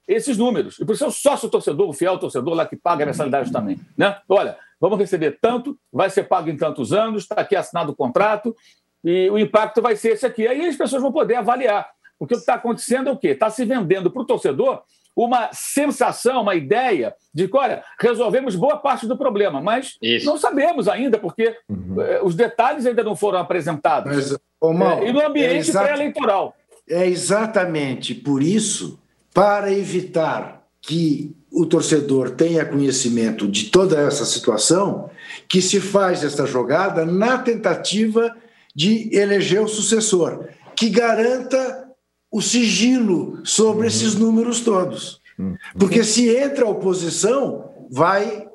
[0.06, 0.78] esses números.
[0.78, 3.80] E para o seu sócio torcedor, o fiel torcedor lá que paga a mensalidade também.
[3.96, 4.16] Né?
[4.28, 8.54] Olha, vamos receber tanto, vai ser pago em tantos anos, está aqui assinado o contrato,
[9.02, 10.46] e o impacto vai ser esse aqui.
[10.46, 11.90] Aí as pessoas vão poder avaliar.
[12.18, 13.28] O que está acontecendo é o quê?
[13.28, 14.82] Está se vendendo para o torcedor
[15.14, 20.26] uma sensação, uma ideia de que, olha, resolvemos boa parte do problema, mas Isso.
[20.26, 22.00] não sabemos ainda, porque uhum.
[22.00, 24.14] Eh, os detalhes ainda não foram apresentados.
[24.14, 26.54] Mas, ô, Mal, é, e no ambiente é pré-eleitoral.
[26.88, 28.98] É exatamente por isso,
[29.32, 35.10] para evitar que o torcedor tenha conhecimento de toda essa situação,
[35.48, 38.34] que se faz essa jogada na tentativa
[38.74, 40.46] de eleger o sucessor,
[40.76, 41.89] que garanta
[42.30, 43.88] o sigilo sobre uhum.
[43.88, 45.20] esses números todos.
[45.38, 45.56] Uhum.
[45.78, 48.48] Porque se entra a oposição, vai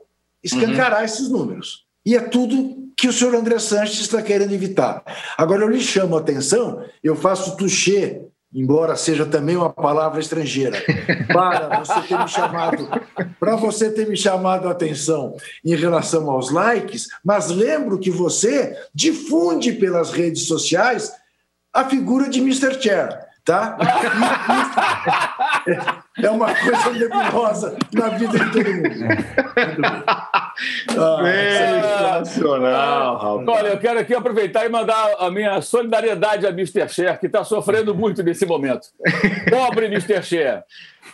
[0.43, 1.05] escancarar uhum.
[1.05, 1.85] esses números.
[2.05, 5.03] E é tudo que o senhor André Sanches está querendo evitar.
[5.37, 8.21] Agora, eu lhe chamo a atenção, eu faço touché
[8.55, 10.81] embora seja também uma palavra estrangeira,
[11.27, 12.89] para você ter me chamado,
[13.37, 18.73] para você ter me chamado a atenção em relação aos likes, mas lembro que você
[18.93, 21.11] difunde pelas redes sociais
[21.73, 22.81] a figura de Mr.
[22.81, 23.77] Chair tá?
[26.17, 29.05] É uma coisa nebulosa na vida de todo mundo.
[30.97, 33.59] Ah, Sensacional, rapaz.
[33.59, 36.87] Olha, eu quero aqui aproveitar e mandar a minha solidariedade a Mr.
[36.87, 38.87] Cher, que está sofrendo muito nesse momento.
[39.49, 40.23] Pobre Mr.
[40.23, 40.63] Cher.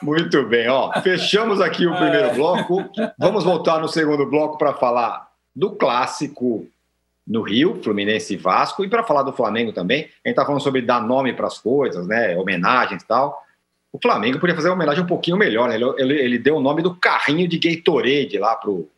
[0.01, 0.91] Muito bem, ó.
[1.01, 2.33] Fechamos aqui o primeiro é.
[2.35, 2.85] bloco.
[3.17, 6.67] Vamos voltar no segundo bloco para falar do clássico
[7.31, 10.61] no Rio, Fluminense e Vasco, e para falar do Flamengo também, a gente está falando
[10.61, 13.41] sobre dar nome para as coisas, né, homenagens e tal.
[13.89, 15.75] O Flamengo podia fazer uma homenagem um pouquinho melhor, né?
[15.75, 18.89] ele, ele, ele deu o nome do carrinho de Gatorade lá pro,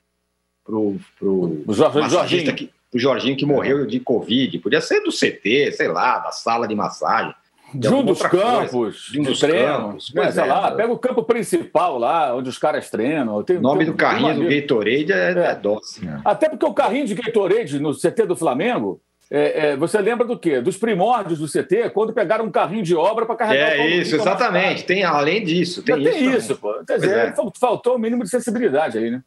[0.65, 1.73] pro, pro, o
[2.09, 2.55] Jorginho.
[2.55, 6.67] Que, o Jorginho que morreu de Covid, podia ser do CT, sei lá, da sala
[6.67, 7.35] de massagem.
[7.73, 10.13] De um dos campos, de um dos treino, campos.
[10.13, 13.37] Né, sei é, lá, pega o campo principal lá, onde os caras treinam.
[13.37, 15.51] O nome do carrinho do Gatorade é, é.
[15.51, 16.07] é doce.
[16.07, 16.19] É.
[16.23, 20.37] Até porque o carrinho de Gatorade no CT do Flamengo, é, é, você lembra do
[20.37, 20.61] quê?
[20.61, 24.83] Dos primórdios do CT, quando pegaram um carrinho de obra para carregar É isso, exatamente.
[24.83, 26.11] Tem, além disso, tem isso.
[26.11, 26.73] Tem isso, pô.
[26.85, 29.21] Quer dizer, faltou o um mínimo de sensibilidade aí, né?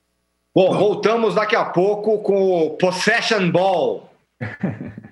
[0.55, 4.09] Bom, voltamos daqui a pouco com o Possession Ball.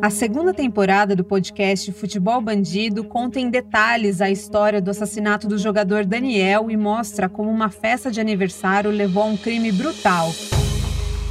[0.00, 5.58] A segunda temporada do podcast Futebol Bandido conta em detalhes a história do assassinato do
[5.58, 10.32] jogador Daniel e mostra como uma festa de aniversário levou a um crime brutal.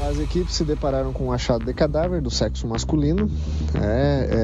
[0.09, 3.31] As equipes se depararam com um achado de cadáver do sexo masculino.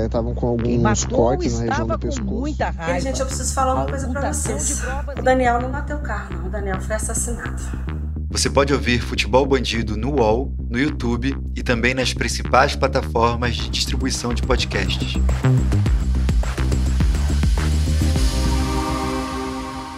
[0.06, 2.32] Estavam é, é, com alguns cortes na região do pescoço.
[2.32, 2.98] Muita raiva.
[2.98, 4.82] E, gente, eu preciso falar uma coisa para vocês.
[5.20, 6.48] O Daniel não bateu o carro, não.
[6.48, 8.01] O Daniel foi assassinado.
[8.32, 13.70] Você pode ouvir Futebol Bandido no UOL, no YouTube e também nas principais plataformas de
[13.70, 15.16] distribuição de podcasts.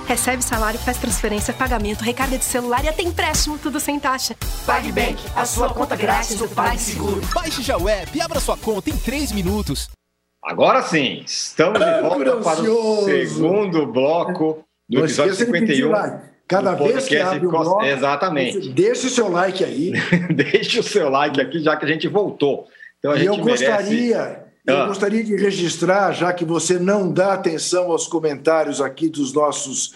[0.08, 4.36] Recebe salário, faz transferência, pagamento, recarga de celular e até empréstimo, tudo sem taxa.
[4.66, 7.22] PagBank, a sua conta grátis do PagSeguro.
[7.36, 9.92] Baixe já o app e abra sua conta em 3 minutos.
[10.44, 16.33] Agora sim, estamos de volta para o segundo bloco do episódio 51.
[16.48, 18.70] Cada vez que abre um bloco, Exatamente.
[18.70, 19.94] Deixe o seu like aí.
[20.34, 22.68] deixe o seu like aqui, já que a gente voltou.
[23.00, 24.40] Então, a e gente eu gostaria, merece...
[24.68, 24.86] eu ah.
[24.86, 29.94] gostaria de registrar, já que você não dá atenção aos comentários aqui dos nossos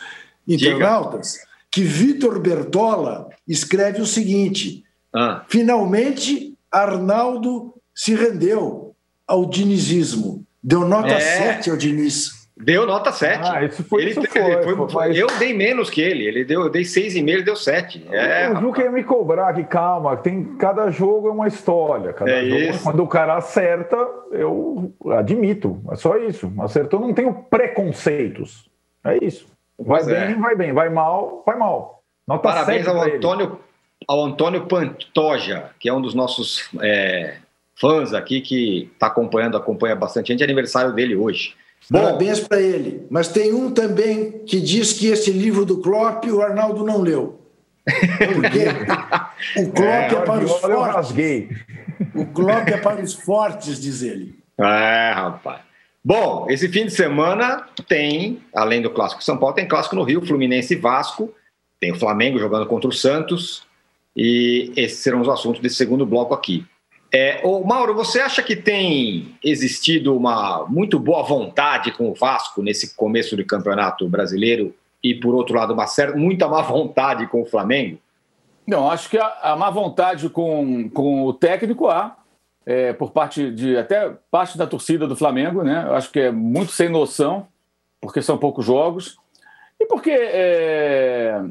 [0.47, 1.45] internautas, Diga.
[1.71, 4.83] que Vitor Bertola escreve o seguinte:
[5.13, 5.43] ah.
[5.47, 8.95] finalmente Arnaldo se rendeu
[9.27, 10.45] ao dinizismo.
[10.63, 11.55] Deu nota é.
[11.55, 12.36] 7 ao Diniz.
[12.59, 13.39] Deu nota 7.
[13.43, 15.15] Ah, isso foi, ele, isso foi, foi, foi mas...
[15.15, 16.25] Eu dei menos que ele.
[16.25, 18.07] Ele deu, eu dei 6,5, ele deu 7.
[18.09, 22.13] É, o Juca ia me cobrar que, calma, tem, cada jogo é uma história.
[22.13, 22.83] Cada é jogo, isso.
[22.83, 23.95] quando o cara acerta,
[24.31, 25.79] eu admito.
[25.91, 26.51] É só isso.
[26.59, 28.67] Acertou, não tenho preconceitos.
[29.05, 29.47] É isso.
[29.77, 30.35] Vai pois bem, é.
[30.35, 30.73] vai bem.
[30.73, 32.01] Vai mal, vai mal.
[32.27, 33.59] Nota Parabéns ao Antônio,
[34.07, 37.37] ao Antônio Pantoja, que é um dos nossos é,
[37.79, 40.41] fãs aqui, que está acompanhando, acompanha bastante gente.
[40.41, 41.55] É aniversário dele hoje.
[41.91, 43.05] Parabéns para ele.
[43.09, 47.39] Mas tem um também que diz que esse livro do Klopp o Arnaldo não leu.
[47.85, 48.65] Porque
[49.61, 51.11] o Klopp é, é para os fortes.
[52.13, 54.37] O Klopp é para os fortes, diz ele.
[54.57, 55.61] É, rapaz.
[56.03, 60.25] Bom, esse fim de semana tem, além do Clássico São Paulo, tem Clássico no Rio,
[60.25, 61.33] Fluminense e Vasco.
[61.79, 63.63] Tem o Flamengo jogando contra o Santos.
[64.15, 66.65] E esses serão os assuntos desse segundo bloco aqui.
[67.13, 72.61] É, ô Mauro, você acha que tem existido uma muito boa vontade com o Vasco
[72.61, 77.41] nesse começo de campeonato brasileiro e, por outro lado, uma certa, muita má vontade com
[77.41, 77.97] o Flamengo?
[78.65, 82.17] Não, acho que a, a má vontade com, com o técnico há,
[82.65, 85.87] é, por parte de até parte da torcida do Flamengo, né?
[85.91, 87.47] Acho que é muito sem noção,
[88.01, 89.17] porque são poucos jogos,
[89.79, 91.41] e porque é,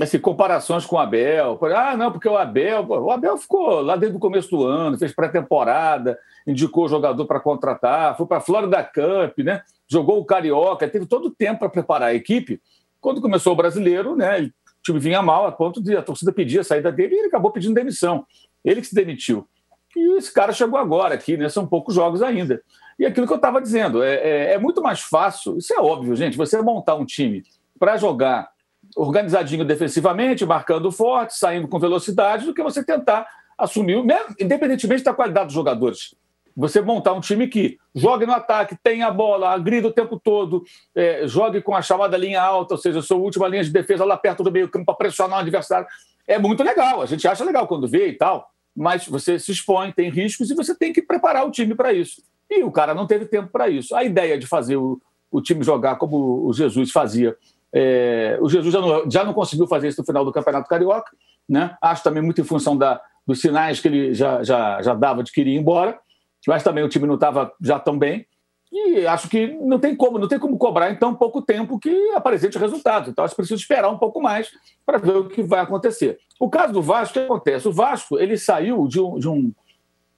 [0.00, 1.58] assim, comparações com o Abel.
[1.74, 2.86] Ah, não, porque o Abel.
[2.88, 7.40] O Abel ficou lá desde o começo do ano, fez pré-temporada, indicou o jogador para
[7.40, 9.62] contratar, foi para a Florida Cup, né?
[9.88, 12.60] Jogou o Carioca, teve todo o tempo para preparar a equipe.
[13.00, 14.42] Quando começou o brasileiro, né?
[14.42, 14.52] O
[14.82, 17.50] time vinha mal a ponto de a torcida pedir a saída dele e ele acabou
[17.50, 18.26] pedindo demissão.
[18.64, 19.46] Ele que se demitiu.
[19.94, 21.48] E esse cara chegou agora aqui, né?
[21.48, 22.62] São poucos jogos ainda.
[22.98, 26.14] E aquilo que eu estava dizendo, é, é, é muito mais fácil, isso é óbvio,
[26.14, 27.42] gente, você montar um time
[27.78, 28.51] para jogar
[28.96, 33.26] organizadinho defensivamente, marcando forte, saindo com velocidade, do que você tentar
[33.56, 36.14] assumir, mesmo, independentemente da qualidade dos jogadores.
[36.54, 40.62] Você montar um time que jogue no ataque, tenha a bola, agrida o tempo todo,
[40.94, 44.16] é, jogue com a chamada linha alta, ou seja, sua última linha de defesa lá
[44.16, 45.86] perto do meio campo para pressionar o adversário.
[46.26, 49.92] É muito legal, a gente acha legal quando vê e tal, mas você se expõe,
[49.92, 52.22] tem riscos e você tem que preparar o time para isso.
[52.50, 53.94] E o cara não teve tempo para isso.
[53.94, 57.34] A ideia de fazer o, o time jogar como o Jesus fazia.
[57.74, 61.10] É, o Jesus já não, já não conseguiu fazer isso no final do Campeonato Carioca,
[61.48, 61.76] né?
[61.80, 65.32] acho também muito em função da, dos sinais que ele já, já, já dava de
[65.32, 65.98] que iria embora,
[66.46, 68.26] mas também o time não estava já tão bem.
[68.72, 72.10] E acho que não tem como, não tem como cobrar em tão pouco tempo que
[72.14, 73.10] apresente resultados.
[73.10, 74.50] Então, acho que preciso esperar um pouco mais
[74.86, 76.18] para ver o que vai acontecer.
[76.40, 77.68] O caso do Vasco, o que acontece?
[77.68, 79.52] O Vasco ele saiu de um, de um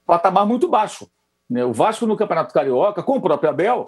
[0.06, 1.10] patamar muito baixo.
[1.50, 1.64] Né?
[1.64, 3.86] O Vasco no Campeonato Carioca, com o próprio Abel,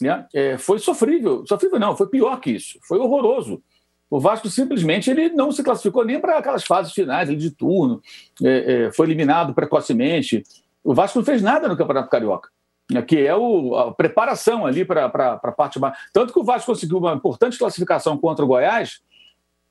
[0.00, 0.26] né?
[0.34, 1.44] É, foi sofrível.
[1.46, 2.78] Sofrível não, foi pior que isso.
[2.82, 3.62] Foi horroroso.
[4.10, 8.00] O Vasco simplesmente ele não se classificou nem para aquelas fases finais de turno,
[8.42, 10.42] é, é, foi eliminado precocemente.
[10.82, 12.48] O Vasco não fez nada no Campeonato Carioca
[12.90, 15.96] né, que é o, a preparação ali para a parte mais.
[16.12, 19.00] Tanto que o Vasco conseguiu uma importante classificação contra o Goiás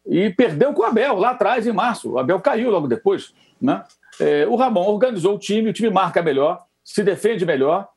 [0.05, 2.11] e perdeu com o Abel lá atrás, em março.
[2.11, 3.33] O Abel caiu logo depois.
[3.59, 3.83] Né?
[4.19, 7.89] É, o Ramon organizou o time, o time marca melhor, se defende melhor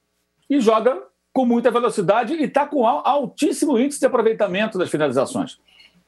[0.48, 1.00] e joga
[1.32, 5.58] com muita velocidade e está com altíssimo índice de aproveitamento das finalizações.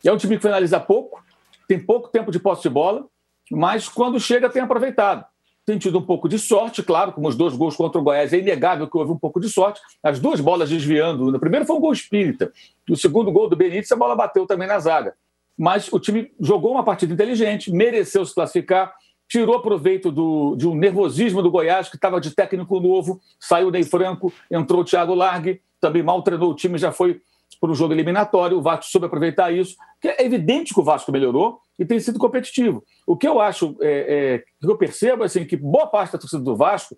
[0.04, 1.24] É um time que finaliza pouco,
[1.68, 3.06] tem pouco tempo de posse de bola,
[3.50, 5.24] mas quando chega tem aproveitado
[5.64, 8.38] tem tido um pouco de sorte, claro, como os dois gols contra o Goiás, é
[8.38, 9.80] inegável que houve um pouco de sorte.
[10.02, 11.30] As duas bolas desviando.
[11.30, 12.52] No primeiro foi um gol espírita.
[12.88, 15.14] No segundo gol do Benítez, a bola bateu também na zaga.
[15.56, 18.92] Mas o time jogou uma partida inteligente, mereceu se classificar,
[19.32, 23.70] tirou proveito do, de um nervosismo do Goiás, que estava de técnico novo, saiu o
[23.70, 27.18] Ney Franco, entrou o Thiago Largue, também mal treinou o time, já foi
[27.58, 28.58] para o jogo eliminatório.
[28.58, 32.18] O Vasco soube aproveitar isso, que é evidente que o Vasco melhorou e tem sido
[32.18, 32.84] competitivo.
[33.06, 36.42] O que eu acho, é, é, que eu percebo, assim, que boa parte da torcida
[36.42, 36.94] do Vasco,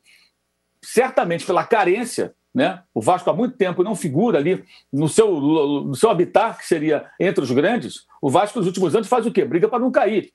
[0.82, 2.82] certamente pela carência, né?
[2.92, 7.08] O Vasco há muito tempo não figura ali no seu, no seu habitat, que seria
[7.20, 8.06] entre os grandes.
[8.20, 9.44] O Vasco nos últimos anos faz o quê?
[9.44, 10.32] Briga para não cair.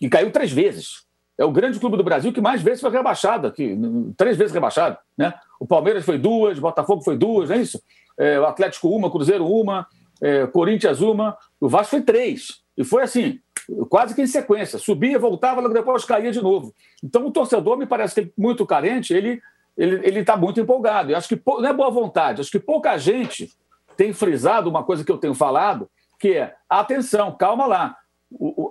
[0.00, 1.10] E caiu três vezes.
[1.42, 3.76] É o grande clube do Brasil que mais vezes foi rebaixado aqui,
[4.16, 4.96] três vezes rebaixado.
[5.18, 5.34] Né?
[5.58, 7.82] O Palmeiras foi duas, o Botafogo foi duas, não é isso?
[8.16, 9.86] É, o Atlético uma, Cruzeiro uma,
[10.20, 12.62] é, Corinthians uma, o Vasco foi três.
[12.76, 13.40] E foi assim,
[13.88, 14.78] quase que em sequência.
[14.78, 16.72] Subia, voltava, logo depois caía de novo.
[17.02, 19.42] Então o torcedor me parece que é muito carente, ele
[19.74, 21.10] ele está muito empolgado.
[21.10, 23.50] Eu acho que não é boa vontade, acho que pouca gente
[23.96, 25.88] tem frisado uma coisa que eu tenho falado,
[26.18, 27.96] que é atenção, calma lá.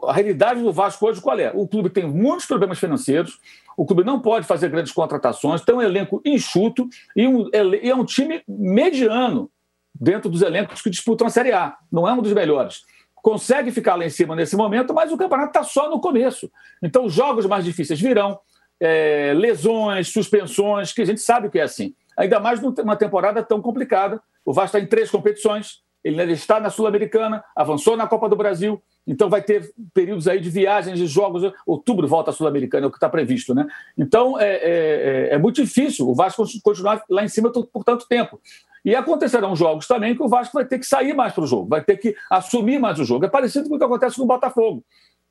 [0.03, 1.51] A realidade do Vasco hoje qual é?
[1.53, 3.39] O clube tem muitos problemas financeiros,
[3.77, 7.95] o clube não pode fazer grandes contratações, tem um elenco enxuto e, um, e é
[7.95, 9.49] um time mediano
[9.93, 11.77] dentro dos elencos que disputam a Série A.
[11.91, 12.83] Não é um dos melhores
[13.21, 16.51] consegue ficar lá em cima nesse momento, mas o campeonato está só no começo.
[16.81, 18.39] Então, os jogos mais difíceis virão,
[18.79, 21.93] é, lesões, suspensões, que a gente sabe que é assim.
[22.17, 24.21] Ainda mais numa temporada tão complicada.
[24.43, 28.81] O Vasco está em três competições, ele está na Sul-Americana, avançou na Copa do Brasil,
[29.05, 31.51] então vai ter períodos aí de viagens, de jogos.
[31.65, 33.67] Outubro volta à Sul-Americana, é o que está previsto, né?
[33.97, 38.07] Então é, é, é, é muito difícil o Vasco continuar lá em cima por tanto
[38.07, 38.39] tempo.
[38.83, 41.67] E acontecerão jogos também que o Vasco vai ter que sair mais para o jogo,
[41.67, 43.25] vai ter que assumir mais o jogo.
[43.25, 44.83] É parecido com o que acontece com o Botafogo,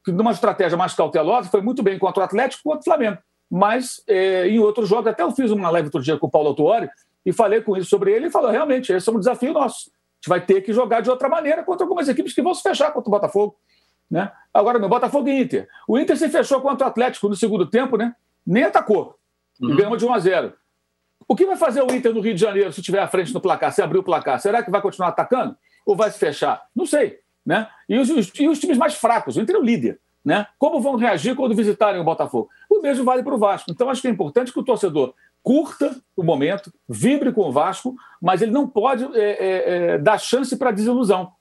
[0.04, 3.18] que numa estratégia mais cautelosa foi muito bem contra o Atlético contra o Flamengo.
[3.50, 6.48] Mas é, em outros jogos, até eu fiz uma live outro dia com o Paulo
[6.48, 6.88] Autuori
[7.26, 9.90] e falei com isso sobre ele e falou: realmente, esse é um desafio nosso.
[10.20, 12.62] A gente vai ter que jogar de outra maneira contra algumas equipes que vão se
[12.62, 13.56] fechar contra o Botafogo.
[14.10, 14.30] Né?
[14.52, 15.66] Agora, meu Botafogo e Inter.
[15.88, 18.14] O Inter se fechou contra o Atlético no segundo tempo, né?
[18.46, 19.16] nem atacou.
[19.60, 19.70] Uhum.
[19.70, 20.52] E ganhou de 1 a 0.
[21.26, 23.40] O que vai fazer o Inter no Rio de Janeiro se tiver à frente no
[23.40, 24.38] placar, se abrir o placar?
[24.40, 25.56] Será que vai continuar atacando?
[25.86, 26.62] Ou vai se fechar?
[26.74, 27.20] Não sei.
[27.46, 27.68] Né?
[27.88, 30.00] E, os, os, e os times mais fracos, o Inter é o líder.
[30.24, 30.46] Né?
[30.58, 32.50] Como vão reagir quando visitarem o Botafogo?
[32.68, 33.70] O mesmo vale para o Vasco.
[33.70, 37.94] Então, acho que é importante que o torcedor curta o momento, vibre com o Vasco,
[38.20, 39.64] mas ele não pode é, é,
[39.94, 41.32] é, dar chance para desilusão,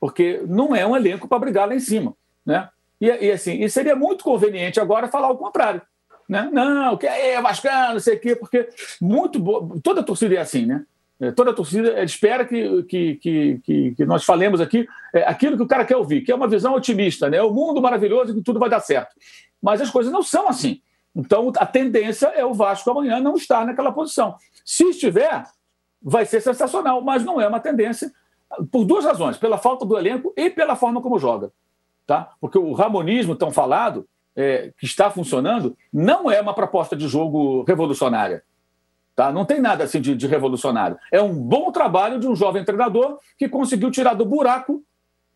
[0.00, 2.14] porque não é um elenco para brigar lá em cima.
[2.44, 2.68] Né?
[3.00, 5.82] E, e, assim, e seria muito conveniente agora falar o contrário.
[6.28, 6.48] Né?
[6.52, 8.68] Não, que é Vascano, não sei o quê, porque
[9.00, 10.84] muito boa, toda a torcida é assim, né?
[11.20, 15.62] É, toda a torcida espera que, que, que, que, nós falemos aqui é, aquilo que
[15.62, 17.40] o cara quer ouvir, que é uma visão otimista, né?
[17.40, 19.14] O mundo maravilhoso e que tudo vai dar certo.
[19.62, 20.80] Mas as coisas não são assim.
[21.14, 24.36] Então, a tendência é o Vasco amanhã não estar naquela posição.
[24.64, 25.44] Se estiver,
[26.02, 28.12] vai ser sensacional, mas não é uma tendência
[28.70, 31.52] por duas razões: pela falta do elenco e pela forma como joga.
[32.06, 32.32] Tá?
[32.40, 34.06] Porque o ramonismo tão falado
[34.36, 38.42] é, que está funcionando não é uma proposta de jogo revolucionária.
[39.16, 39.32] Tá?
[39.32, 40.98] Não tem nada assim de, de revolucionário.
[41.10, 44.82] É um bom trabalho de um jovem treinador que conseguiu tirar do buraco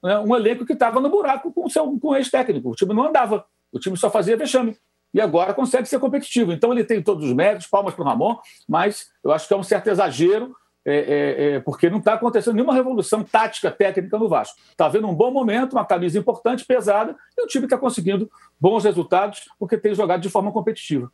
[0.03, 2.71] né, um elenco que estava no buraco com o seu com ex-técnico.
[2.71, 4.77] O time não andava, o time só fazia vexame.
[5.13, 6.53] E agora consegue ser competitivo.
[6.53, 8.37] Então ele tem todos os méritos, palmas para o Ramon,
[8.69, 10.55] mas eu acho que é um certo exagero
[10.85, 14.59] é, é, é, porque não está acontecendo nenhuma revolução tática, técnica no Vasco.
[14.71, 18.85] Está havendo um bom momento, uma camisa importante, pesada, e o time está conseguindo bons
[18.85, 21.13] resultados porque tem jogado de forma competitiva.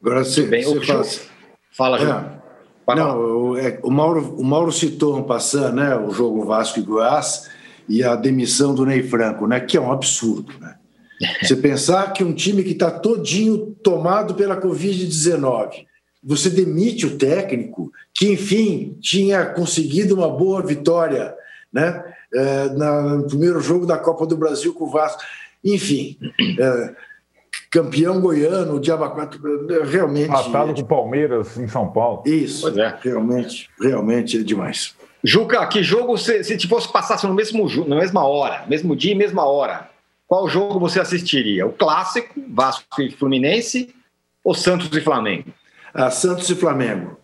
[0.00, 1.30] Agora, se, bem, se faz...
[1.70, 2.42] Fala, João.
[2.96, 6.82] Não, o, é, o, Mauro, o Mauro citou um passando, né, o jogo Vasco e
[6.82, 7.48] Goiás
[7.88, 10.76] e a demissão do Ney Franco, né, que é um absurdo, né?
[11.42, 15.86] Você pensar que um time que está todinho tomado pela Covid-19,
[16.22, 21.34] você demite o técnico, que enfim tinha conseguido uma boa vitória
[21.72, 25.20] né, é, no primeiro jogo da Copa do Brasil com o Vasco.
[25.64, 26.16] Enfim,
[26.60, 26.94] é,
[27.70, 29.40] campeão goiano, o Diaba 4,
[29.84, 30.28] realmente.
[30.28, 32.22] Matado com o Palmeiras em São Paulo.
[32.24, 32.98] Isso, é.
[33.02, 34.94] realmente, realmente é demais.
[35.24, 39.16] Juca, que jogo, se, se fosse passasse no mesmo, na mesma hora, mesmo dia e
[39.16, 39.88] mesma hora,
[40.32, 41.66] qual jogo você assistiria?
[41.66, 43.94] O clássico, Vasco e Fluminense,
[44.42, 45.50] ou Santos e Flamengo?
[45.92, 47.18] Ah, Santos e Flamengo.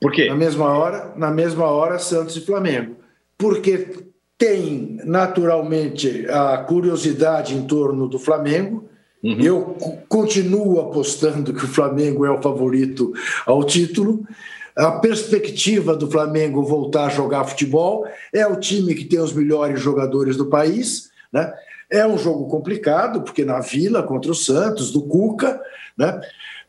[0.00, 0.28] Por quê?
[0.28, 2.94] Na mesma hora, na mesma hora, Santos e Flamengo.
[3.36, 4.04] Porque
[4.38, 8.88] tem naturalmente a curiosidade em torno do Flamengo,
[9.24, 9.40] Uhum.
[9.40, 9.62] Eu
[10.08, 13.12] continuo apostando que o Flamengo é o favorito
[13.46, 14.26] ao título.
[14.74, 19.80] A perspectiva do Flamengo voltar a jogar futebol é o time que tem os melhores
[19.80, 21.12] jogadores do país.
[21.32, 21.52] Né?
[21.92, 25.62] É um jogo complicado, porque na Vila, contra o Santos, do Cuca,
[25.96, 26.18] né?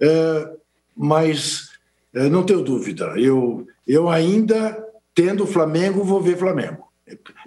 [0.01, 0.49] É,
[0.95, 1.69] mas
[2.13, 6.91] é, não tenho dúvida, eu, eu ainda, tendo o Flamengo, vou ver Flamengo.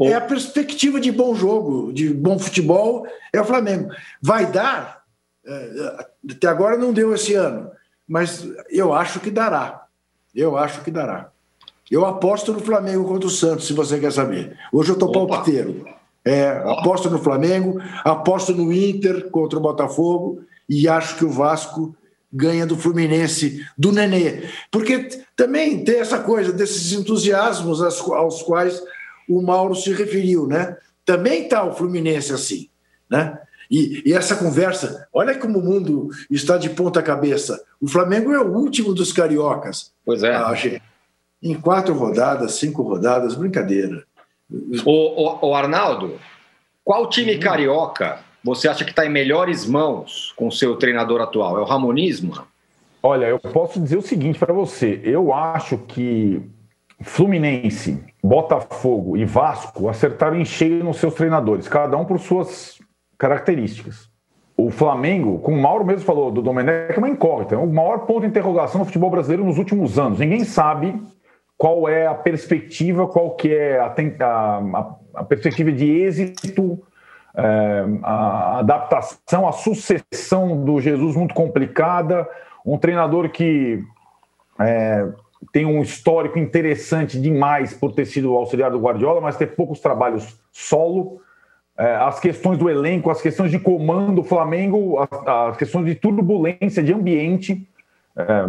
[0.01, 3.91] É a perspectiva de bom jogo, de bom futebol, é o Flamengo.
[4.23, 5.03] Vai dar?
[5.45, 7.71] É, até agora não deu esse ano,
[8.09, 9.87] mas eu acho que dará.
[10.35, 11.31] Eu acho que dará.
[11.91, 14.59] Eu aposto no Flamengo contra o Santos, se você quer saber.
[14.73, 15.87] Hoje eu estou palpiteiro.
[16.27, 21.95] É, aposto no Flamengo, aposto no Inter contra o Botafogo e acho que o Vasco
[22.33, 24.43] ganha do Fluminense, do Nenê.
[24.71, 28.83] Porque também tem essa coisa desses entusiasmos aos quais
[29.29, 30.77] o Mauro se referiu, né?
[31.05, 32.69] Também está o Fluminense assim,
[33.09, 33.39] né?
[33.71, 37.61] E, e, essa conversa, olha como o mundo está de ponta cabeça.
[37.81, 39.93] O Flamengo é o último dos cariocas.
[40.05, 40.35] Pois é.
[40.35, 40.55] Ah,
[41.43, 44.05] em quatro rodadas, cinco rodadas, brincadeira.
[44.85, 46.19] O, o, o Arnaldo,
[46.85, 47.41] qual time hum.
[47.41, 51.59] carioca você acha que está em melhores mãos com o seu treinador atual?
[51.59, 52.47] É o Ramonismo?
[53.03, 55.01] Olha, eu posso dizer o seguinte para você.
[55.03, 56.41] Eu acho que
[57.01, 62.79] Fluminense, Botafogo e Vasco acertaram em cheio nos seus treinadores, cada um por suas
[63.19, 64.09] características.
[64.57, 68.07] O Flamengo, como o Mauro mesmo falou, do Domenech, é uma incógnita, é o maior
[68.07, 70.21] ponto de interrogação no futebol brasileiro nos últimos anos.
[70.21, 70.95] Ninguém sabe
[71.57, 76.83] qual é a perspectiva, qual que é a, a, a perspectiva de êxito,
[77.35, 82.29] é, a adaptação, a sucessão do Jesus muito complicada,
[82.65, 83.83] um treinador que
[84.59, 85.07] é,
[85.53, 90.39] tem um histórico interessante demais por ter sido auxiliar do Guardiola, mas ter poucos trabalhos
[90.53, 91.21] solo.
[91.79, 95.95] É, as questões do elenco, as questões de comando, o Flamengo, as, as questões de
[95.95, 97.69] turbulência, de ambiente.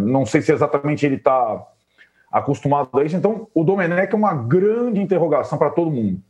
[0.00, 1.62] Não sei se exatamente ele está
[2.30, 3.16] acostumado a isso.
[3.16, 6.20] Então, o Domenech é uma grande interrogação para todo mundo.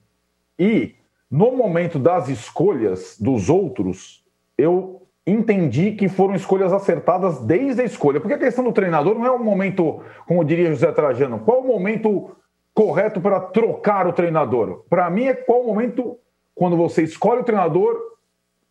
[0.58, 0.94] E,
[1.30, 4.24] no momento das escolhas dos outros,
[4.56, 8.20] eu entendi que foram escolhas acertadas desde a escolha.
[8.20, 11.66] Porque a questão do treinador não é o momento, como diria José Trajano, qual o
[11.66, 12.30] momento
[12.72, 14.84] correto para trocar o treinador?
[14.88, 16.16] Para mim, é qual o momento,
[16.54, 17.96] quando você escolhe o treinador,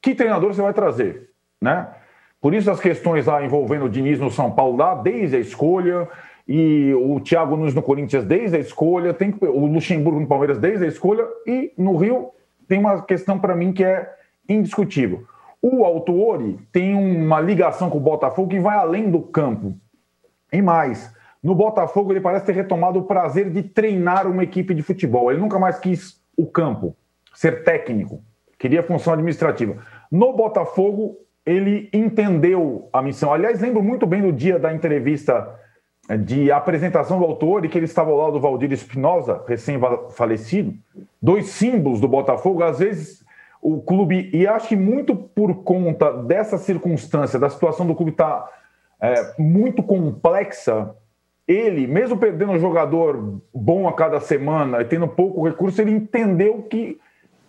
[0.02, 1.30] que treinador você vai trazer,
[1.62, 1.90] né?
[2.40, 6.08] Por isso as questões lá envolvendo o Diniz no São Paulo lá, desde a escolha,
[6.48, 10.86] e o Thiago Nunes no Corinthians desde a escolha, tem o Luxemburgo no Palmeiras desde
[10.86, 12.30] a escolha, e no Rio
[12.68, 14.10] tem uma questão para mim que é
[14.48, 15.26] indiscutível.
[15.62, 19.76] O Autuori tem uma ligação com o Botafogo que vai além do campo.
[20.54, 24.82] E mais, no Botafogo ele parece ter retomado o prazer de treinar uma equipe de
[24.82, 25.30] futebol.
[25.30, 26.96] Ele nunca mais quis o campo,
[27.34, 28.22] ser técnico,
[28.58, 29.78] queria função administrativa.
[30.10, 33.34] No Botafogo ele entendeu a missão.
[33.34, 35.48] Aliás, lembro muito bem do dia da entrevista
[36.16, 40.74] de apresentação do autor e que ele estava ao lado do Valdir Espinosa, recém-falecido,
[41.22, 43.26] dois símbolos do Botafogo, às vezes
[43.62, 48.42] o clube, e acho que muito por conta dessa circunstância, da situação do clube estar
[48.42, 48.50] tá,
[49.02, 50.96] é, muito complexa,
[51.48, 56.62] ele, mesmo perdendo um jogador bom a cada semana e tendo pouco recurso, ele entendeu
[56.70, 57.00] que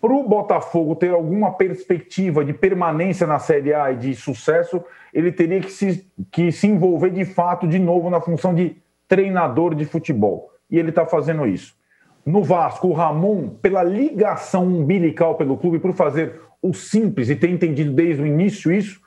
[0.01, 4.83] para o Botafogo ter alguma perspectiva de permanência na Série A e de sucesso,
[5.13, 8.77] ele teria que se, que se envolver de fato de novo na função de
[9.09, 10.51] treinador de futebol.
[10.71, 11.79] E ele está fazendo isso
[12.29, 17.49] no Vasco, o Ramon, pela ligação umbilical pelo clube, por fazer o simples e ter
[17.49, 19.01] entendido desde o início isso,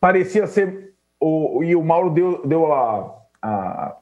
[0.00, 0.92] parecia ser.
[1.18, 3.96] O, e o Mauro deu, deu a, a,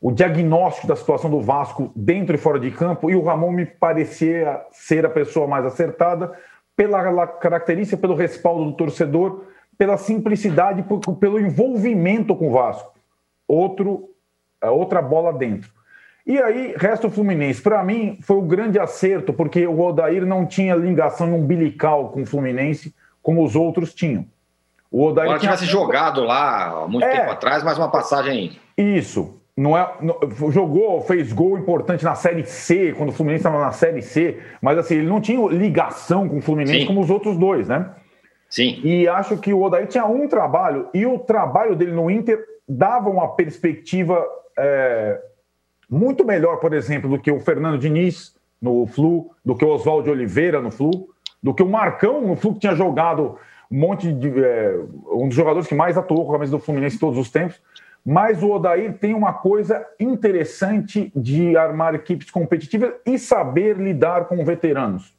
[0.00, 3.66] o diagnóstico da situação do Vasco dentro e fora de campo, e o Ramon me
[3.66, 6.32] parecia ser a pessoa mais acertada
[6.74, 9.44] pela característica, pelo respaldo do torcedor,
[9.76, 10.84] pela simplicidade,
[11.20, 12.94] pelo envolvimento com o Vasco.
[13.46, 14.10] Outro
[14.62, 15.70] é outra bola dentro.
[16.26, 17.60] E aí, resta o Fluminense.
[17.60, 22.26] Para mim, foi um grande acerto, porque o Odair não tinha ligação umbilical com o
[22.26, 24.26] Fluminense, como os outros tinham.
[24.90, 25.52] O Odair Agora tinha...
[25.52, 28.58] tivesse jogado lá há muito é, tempo atrás, mais uma passagem.
[28.76, 29.39] Isso.
[29.60, 30.18] Não é, não,
[30.50, 34.78] jogou, fez gol importante na Série C, quando o Fluminense estava na Série C, mas
[34.78, 36.86] assim, ele não tinha ligação com o Fluminense Sim.
[36.86, 37.90] como os outros dois, né?
[38.48, 38.80] Sim.
[38.82, 43.10] E acho que o Odair tinha um trabalho, e o trabalho dele no Inter dava
[43.10, 44.26] uma perspectiva
[44.58, 45.20] é,
[45.90, 50.10] muito melhor, por exemplo, do que o Fernando Diniz no Flu, do que o Oswaldo
[50.10, 51.10] Oliveira no Flu,
[51.42, 53.36] do que o Marcão no Flu, que tinha jogado
[53.70, 54.42] um monte de.
[54.42, 54.74] É,
[55.12, 57.60] um dos jogadores que mais atuou com a camisa do Fluminense em todos os tempos.
[58.04, 64.44] Mas o Odair tem uma coisa interessante de armar equipes competitivas e saber lidar com
[64.44, 65.14] veteranos.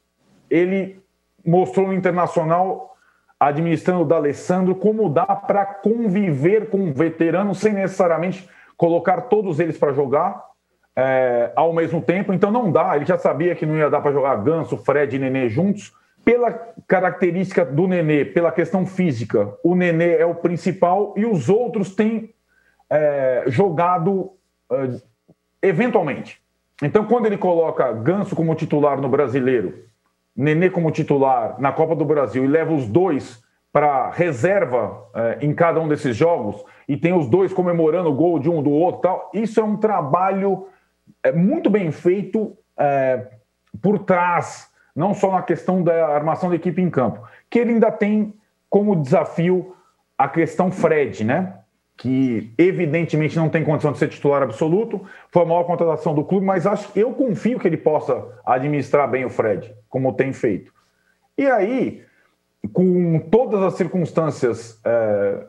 [0.50, 1.00] Ele
[1.44, 2.96] mostrou no Internacional,
[3.38, 9.92] administrando o D'Alessandro, como dá para conviver com veteranos sem necessariamente colocar todos eles para
[9.92, 10.44] jogar
[10.96, 12.32] é, ao mesmo tempo.
[12.32, 15.18] Então não dá, ele já sabia que não ia dar para jogar Ganso, Fred e
[15.18, 15.92] Nenê juntos.
[16.24, 16.52] Pela
[16.86, 22.32] característica do Nenê, pela questão física, o Nenê é o principal e os outros têm
[22.92, 24.32] é, jogado
[24.70, 25.00] é,
[25.62, 26.42] eventualmente.
[26.82, 29.86] Então, quando ele coloca Ganso como titular no brasileiro,
[30.34, 35.54] Nenê como titular na Copa do Brasil e leva os dois para reserva é, em
[35.54, 39.02] cada um desses jogos e tem os dois comemorando o gol de um do outro,
[39.02, 40.66] tal, isso é um trabalho
[41.22, 43.26] é, muito bem feito é,
[43.80, 47.90] por trás, não só na questão da armação da equipe em campo, que ele ainda
[47.90, 48.34] tem
[48.68, 49.74] como desafio
[50.16, 51.61] a questão Fred, né?
[51.96, 56.44] Que evidentemente não tem condição de ser titular absoluto, foi a maior contratação do clube,
[56.44, 60.72] mas acho, eu confio que ele possa administrar bem o Fred, como tem feito.
[61.36, 62.02] E aí,
[62.72, 65.46] com todas as circunstâncias é,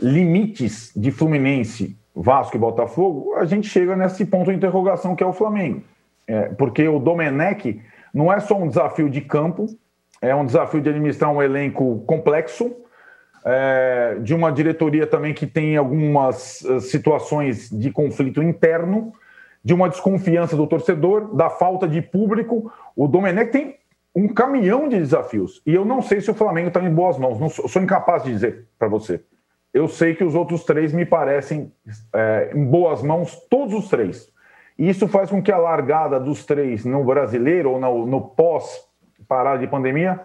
[0.00, 5.26] limites de Fluminense, Vasco e Botafogo, a gente chega nesse ponto de interrogação que é
[5.26, 5.82] o Flamengo.
[6.26, 7.80] É, porque o Domenech
[8.12, 9.66] não é só um desafio de campo,
[10.20, 12.76] é um desafio de administrar um elenco complexo,
[13.44, 19.12] é, de uma diretoria também que tem algumas eh, situações de conflito interno,
[19.64, 22.72] de uma desconfiança do torcedor, da falta de público.
[22.94, 23.76] O Domenech tem
[24.14, 25.62] um caminhão de desafios.
[25.66, 27.38] E eu não sei se o Flamengo está em boas mãos.
[27.38, 29.22] Não sou, sou incapaz de dizer para você.
[29.72, 31.72] Eu sei que os outros três me parecem
[32.12, 34.28] é, em boas mãos, todos os três.
[34.78, 39.58] E isso faz com que a largada dos três no brasileiro ou no, no pós-parada
[39.60, 40.20] de pandemia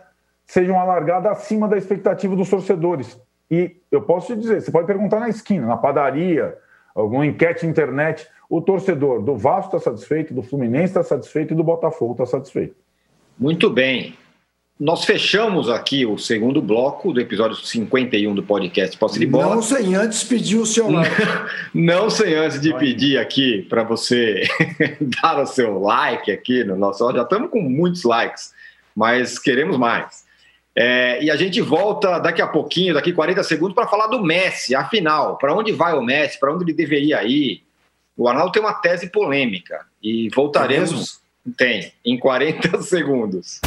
[0.45, 3.19] seja uma largada acima da expectativa dos torcedores.
[3.49, 6.57] E eu posso te dizer, você pode perguntar na esquina, na padaria,
[6.93, 11.57] alguma enquete na internet, o torcedor do Vasco está satisfeito, do Fluminense está satisfeito e
[11.57, 12.75] do Botafogo está satisfeito.
[13.37, 14.15] Muito bem.
[14.77, 19.55] Nós fechamos aqui o segundo bloco do episódio 51 do podcast Posse de Bola.
[19.55, 21.15] Não sem antes pedir o seu like.
[21.73, 24.43] Não sem antes de pedir aqui para você
[25.23, 27.09] dar o seu like aqui no nosso.
[27.13, 28.53] Já estamos com muitos likes,
[28.93, 30.24] mas queremos mais.
[30.77, 34.75] É, e a gente volta daqui a pouquinho, daqui 40 segundos, para falar do Messi,
[34.75, 37.63] afinal, para onde vai o Messi, para onde ele deveria ir.
[38.17, 41.21] O Arnaldo tem uma tese polêmica e voltaremos.
[41.57, 43.61] tem, em 40 segundos.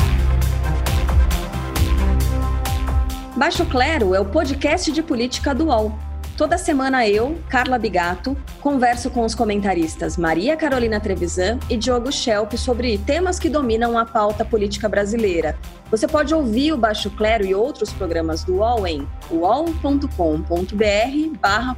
[3.35, 6.08] Baixo Clero é o podcast de política do UOL.
[6.39, 12.53] Toda semana eu, Carla Bigato, converso com os comentaristas Maria Carolina Trevisan e Diogo Schelp
[12.53, 15.59] sobre temas que dominam a pauta política brasileira.
[15.91, 20.07] Você pode ouvir o Baixo Clero e outros programas do UOL em uol.com.br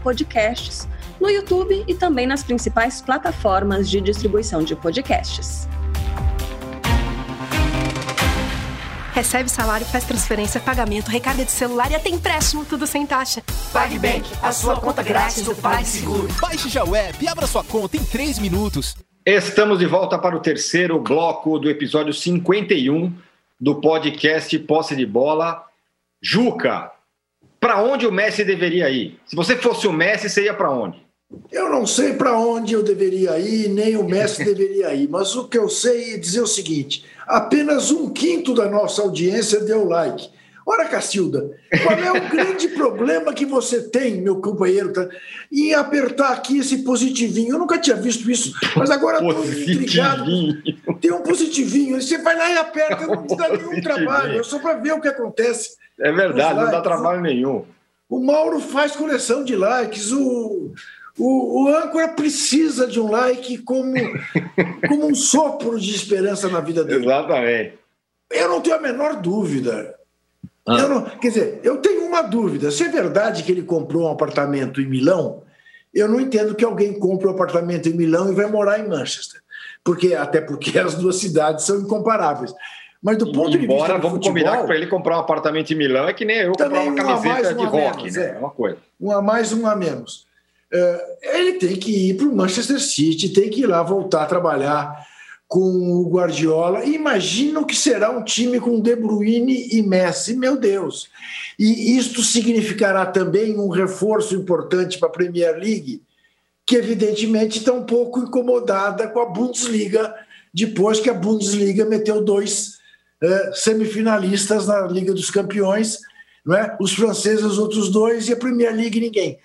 [0.02, 0.86] podcasts,
[1.18, 5.66] no YouTube e também nas principais plataformas de distribuição de podcasts.
[9.12, 13.42] Recebe salário, faz transferência, pagamento, recarga de celular e até empréstimo, tudo sem taxa.
[13.72, 16.28] PagBank, a sua conta grátis do PagSeguro.
[16.40, 18.96] Baixe já o app e abra sua conta em 3 minutos.
[19.26, 23.12] Estamos de volta para o terceiro bloco do episódio 51
[23.60, 25.64] do podcast Posse de Bola.
[26.22, 26.90] Juca,
[27.58, 29.18] para onde o Messi deveria ir?
[29.26, 31.04] Se você fosse o Messi, você ia para onde?
[31.52, 35.46] Eu não sei para onde eu deveria ir, nem o Messi deveria ir, mas o
[35.46, 37.04] que eu sei é dizer o seguinte:
[37.36, 40.30] apenas um quinto da nossa audiência deu like.
[40.66, 41.50] Ora, Cacilda,
[41.82, 45.08] qual é o grande problema que você tem, meu companheiro, tá,
[45.50, 47.54] em apertar aqui esse positivinho?
[47.54, 50.26] Eu nunca tinha visto isso, mas agora estou intrigado.
[51.00, 54.58] Tem um positivinho, você vai lá e aperta, não te dá nenhum trabalho, é só
[54.58, 55.76] para ver o que acontece.
[55.98, 57.64] É verdade, não dá trabalho nenhum.
[58.08, 60.72] O Mauro faz coleção de likes, o,
[61.18, 63.94] o, o âncora precisa de um like como,
[64.88, 67.04] como um sopro de esperança na vida dele.
[67.04, 67.78] Exatamente.
[68.30, 69.94] Eu não tenho a menor dúvida.
[70.66, 70.86] Ah.
[70.86, 72.70] Não, quer dizer, eu tenho uma dúvida.
[72.70, 75.42] Se é verdade que ele comprou um apartamento em Milão
[75.92, 79.40] eu não entendo que alguém compre um apartamento em Milão e vai morar em Manchester.
[79.84, 82.54] Porque, até porque as duas cidades são incomparáveis.
[83.02, 83.86] Mas do ponto Embora, de vista.
[83.86, 86.52] vamos futebol, combinar que para ele comprar um apartamento em Milão é que nem eu
[86.52, 88.34] comprar uma camiseta mais, de rock, menos, né?
[88.36, 88.76] É uma coisa.
[89.00, 90.26] Um a mais, um a menos.
[90.72, 94.26] Uh, ele tem que ir para o Manchester City, tem que ir lá voltar a
[94.26, 95.06] trabalhar
[95.50, 96.84] com o Guardiola.
[96.84, 101.08] Imagina o que será um time com De Bruyne e Messi, meu Deus.
[101.58, 106.02] E isto significará também um reforço importante para a Premier League,
[106.64, 110.14] que evidentemente está um pouco incomodada com a Bundesliga,
[110.54, 112.78] depois que a Bundesliga meteu dois
[113.20, 115.98] é, semifinalistas na Liga dos Campeões,
[116.46, 116.76] não é?
[116.80, 119.38] os franceses, os outros dois, e a Premier League ninguém.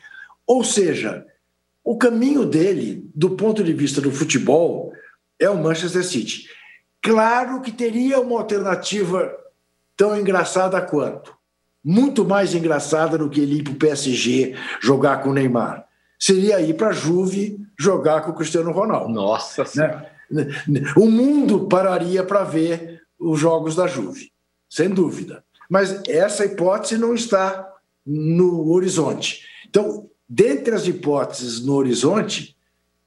[0.48, 1.26] Ou seja,
[1.84, 4.92] o caminho dele, do ponto de vista do futebol,
[5.40, 6.48] é o Manchester City.
[7.02, 9.32] Claro que teria uma alternativa
[9.96, 11.36] tão engraçada quanto.
[11.84, 15.86] Muito mais engraçada do que ele ir para o PSG jogar com o Neymar.
[16.20, 19.14] Seria ir para a Juve jogar com o Cristiano Ronaldo.
[19.14, 20.48] Nossa né?
[20.98, 24.32] O mundo pararia para ver os jogos da Juve,
[24.68, 25.44] sem dúvida.
[25.70, 27.72] Mas essa hipótese não está
[28.06, 29.44] no horizonte.
[29.68, 32.56] Então, dentre as hipóteses no horizonte,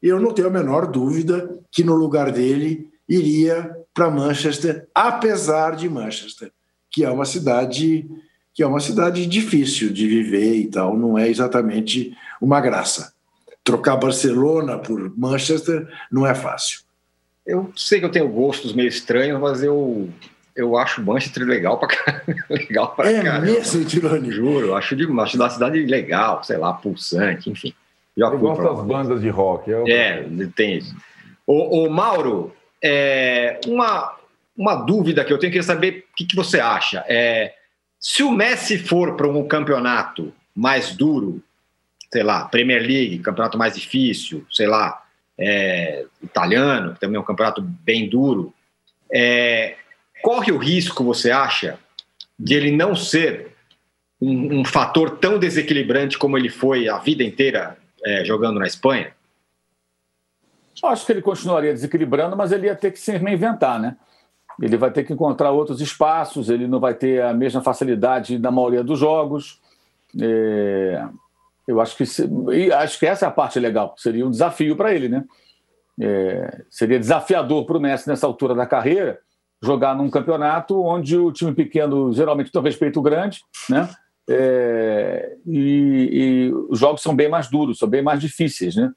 [0.02, 5.88] eu não tenho a menor dúvida que no lugar dele iria para Manchester, apesar de
[5.88, 6.52] Manchester,
[6.90, 8.08] que é uma cidade
[8.54, 13.14] que é uma cidade difícil de viver e tal, não é exatamente uma graça.
[13.62, 16.80] Trocar Barcelona por Manchester não é fácil.
[17.46, 20.08] Eu sei que eu tenho gostos meio estranhos, mas eu
[20.58, 21.88] eu acho Manchester legal pra
[22.50, 23.46] legal pra é caramba.
[23.46, 24.32] mesmo, Tironi?
[24.32, 27.72] Juro, acho, de, acho da cidade legal, sei lá, pulsante, enfim.
[28.16, 29.70] Já eu gosto das bandas de rock.
[29.70, 29.86] Eu...
[29.86, 30.94] É, tem isso.
[31.46, 32.52] Ô, ô Mauro,
[32.82, 34.16] é, uma,
[34.56, 37.04] uma dúvida que eu tenho que saber o que, que você acha.
[37.08, 37.54] É,
[38.00, 41.40] se o Messi for para um campeonato mais duro,
[42.12, 45.04] sei lá, Premier League, campeonato mais difícil, sei lá,
[45.38, 48.52] é, italiano, que também é um campeonato bem duro,
[49.12, 49.76] é,
[50.22, 51.78] corre o risco, você acha,
[52.38, 53.54] de ele não ser
[54.20, 59.12] um, um fator tão desequilibrante como ele foi a vida inteira é, jogando na Espanha?
[60.84, 63.96] Acho que ele continuaria desequilibrando, mas ele ia ter que se reinventar, né?
[64.60, 68.50] Ele vai ter que encontrar outros espaços, ele não vai ter a mesma facilidade na
[68.50, 69.60] maioria dos jogos.
[70.20, 71.04] É...
[71.66, 72.04] Eu acho que
[72.52, 73.94] e acho que essa é a parte legal.
[73.98, 75.24] Seria um desafio para ele, né?
[76.00, 76.62] É...
[76.70, 79.20] Seria desafiador para o Messi nessa altura da carreira
[79.62, 83.88] jogar num campeonato onde o time pequeno geralmente tem um respeito grande, né?
[84.30, 88.92] É, e, e, os jogos são bem mais duros, são bem mais difíceis, né?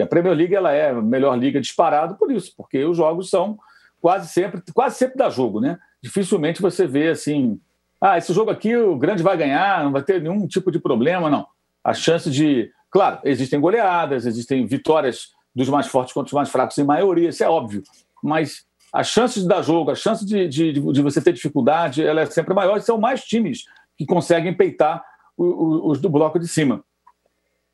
[0.00, 3.58] A Premier League ela é a melhor liga disparado por isso, porque os jogos são
[4.00, 5.78] quase sempre, quase sempre dá jogo, né?
[6.02, 7.60] Dificilmente você vê assim,
[8.00, 11.30] ah, esse jogo aqui o grande vai ganhar, não vai ter nenhum tipo de problema,
[11.30, 11.46] não.
[11.84, 16.76] A chance de, claro, existem goleadas, existem vitórias dos mais fortes contra os mais fracos
[16.78, 17.82] em maioria, isso é óbvio,
[18.22, 22.20] mas as chances de dar jogo, a chance de, de, de você ter dificuldade, ela
[22.20, 23.64] é sempre maior e são mais times
[23.96, 25.02] que conseguem peitar
[25.36, 26.84] os do bloco de cima.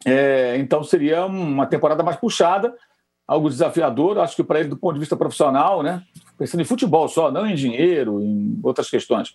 [0.07, 2.73] É, então seria uma temporada mais puxada,
[3.27, 6.03] algo desafiador, acho que para ele do ponto de vista profissional, né?
[6.39, 9.35] Pensando em futebol só, não em dinheiro, em outras questões.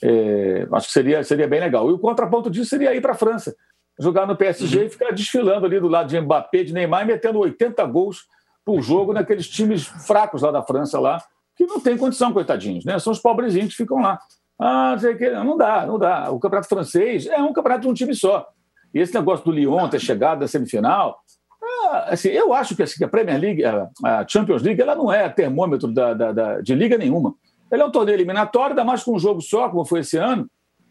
[0.00, 1.90] É, acho que seria, seria bem legal.
[1.90, 3.56] E o contraponto disso seria ir para a França,
[3.98, 4.84] jogar no PSG uhum.
[4.84, 8.24] e ficar desfilando ali do lado de Mbappé, de Neymar, e metendo 80 gols
[8.64, 11.22] por jogo naqueles times fracos lá da França, lá,
[11.56, 12.98] que não tem condição, coitadinhos, né?
[12.98, 14.18] São os pobrezinhos que ficam lá.
[14.58, 16.30] Ah, sei que não dá, não dá.
[16.30, 18.48] O campeonato francês é um campeonato de um time só.
[18.92, 21.18] E esse negócio do Lyon ter chegado na semifinal,
[21.62, 25.12] ah, assim, eu acho que, assim, que a Premier League, a Champions League, ela não
[25.12, 27.34] é termômetro da, da, da, de liga nenhuma.
[27.70, 30.48] Ela é um torneio eliminatório, ainda mais com um jogo só, como foi esse ano,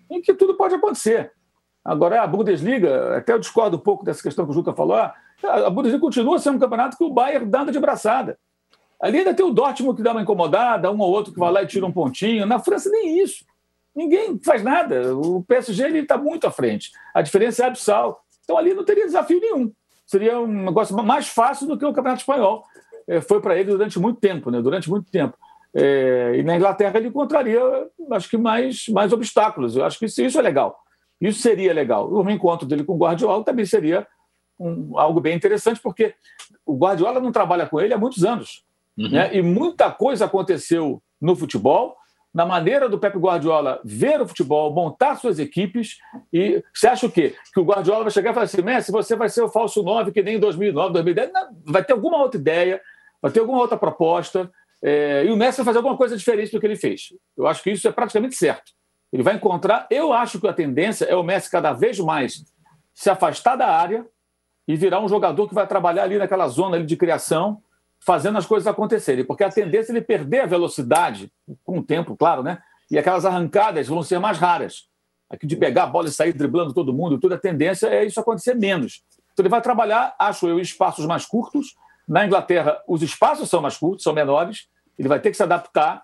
[0.09, 1.31] em que tudo pode acontecer.
[1.83, 5.13] Agora, a Bundesliga, até eu discordo um pouco dessa questão que o Juca falou, ah,
[5.45, 8.37] a Bundesliga continua sendo um campeonato que o Bayern dá de braçada.
[9.01, 11.61] Ali ainda tem o Dortmund que dá uma incomodada, um ou outro que vai lá
[11.61, 12.45] e tira um pontinho.
[12.45, 13.43] Na França, nem isso.
[13.95, 15.15] Ninguém faz nada.
[15.15, 16.91] O PSG está muito à frente.
[17.13, 18.23] A diferença é abissal.
[18.43, 19.71] Então ali não teria desafio nenhum.
[20.05, 22.63] Seria um negócio mais fácil do que o Campeonato Espanhol.
[23.07, 24.61] É, foi para ele durante muito tempo, né?
[24.61, 25.37] Durante muito tempo.
[25.75, 27.59] É, e na Inglaterra ele encontraria,
[28.11, 29.75] acho que mais, mais obstáculos.
[29.75, 30.79] Eu acho que isso, isso é legal.
[31.19, 32.11] Isso seria legal.
[32.11, 34.07] O reencontro dele com o Guardiola também seria
[34.59, 36.13] um, algo bem interessante, porque
[36.65, 38.63] o Guardiola não trabalha com ele há muitos anos.
[38.97, 39.09] Uhum.
[39.09, 39.35] Né?
[39.35, 41.95] E muita coisa aconteceu no futebol,
[42.33, 45.97] na maneira do Pep Guardiola ver o futebol, montar suas equipes.
[46.31, 47.35] E você acha o quê?
[47.53, 50.11] Que o Guardiola vai chegar e falar assim: Messi, você vai ser o falso 9
[50.11, 51.31] que nem em 2009, 2010.
[51.31, 52.81] Não, vai ter alguma outra ideia,
[53.21, 54.51] vai ter alguma outra proposta.
[54.81, 57.13] É, e o Messi vai fazer alguma coisa diferente do que ele fez.
[57.37, 58.73] Eu acho que isso é praticamente certo.
[59.13, 59.87] Ele vai encontrar.
[59.91, 62.43] Eu acho que a tendência é o Messi cada vez mais
[62.93, 64.05] se afastar da área
[64.67, 67.61] e virar um jogador que vai trabalhar ali naquela zona ali de criação,
[67.99, 69.25] fazendo as coisas acontecerem.
[69.25, 71.31] Porque a tendência é ele perder a velocidade,
[71.63, 72.59] com o tempo, claro, né?
[72.89, 74.87] E aquelas arrancadas vão ser mais raras.
[75.29, 78.19] Aqui de pegar a bola e sair driblando todo mundo, toda a tendência é isso
[78.19, 79.03] acontecer menos.
[79.33, 81.75] Então ele vai trabalhar, acho eu, espaços mais curtos.
[82.07, 84.67] Na Inglaterra, os espaços são mais curtos, são menores.
[84.97, 86.03] Ele vai ter que se adaptar.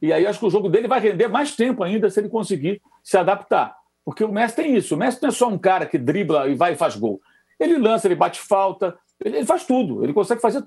[0.00, 2.80] E aí acho que o jogo dele vai render mais tempo ainda se ele conseguir
[3.02, 3.76] se adaptar.
[4.04, 4.94] Porque o Messi tem isso.
[4.94, 7.20] O Messi não é só um cara que dribla e vai e faz gol.
[7.58, 10.04] Ele lança, ele bate falta, ele, ele faz tudo.
[10.04, 10.64] Ele consegue fazer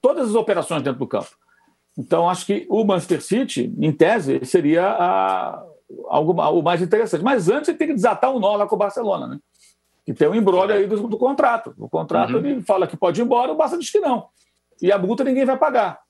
[0.00, 1.30] todas as operações dentro do campo.
[1.96, 5.64] Então, acho que o Manchester City, em tese, seria a,
[6.06, 7.24] algo, o mais interessante.
[7.24, 9.38] Mas antes ele tem que desatar um nó lá com o Barcelona, né?
[10.06, 11.74] Que tem um embrólio aí do, do contrato.
[11.76, 12.46] O contrato uhum.
[12.46, 14.28] ele fala que pode ir embora, o Barça diz que não.
[14.80, 16.00] E a multa ninguém vai pagar.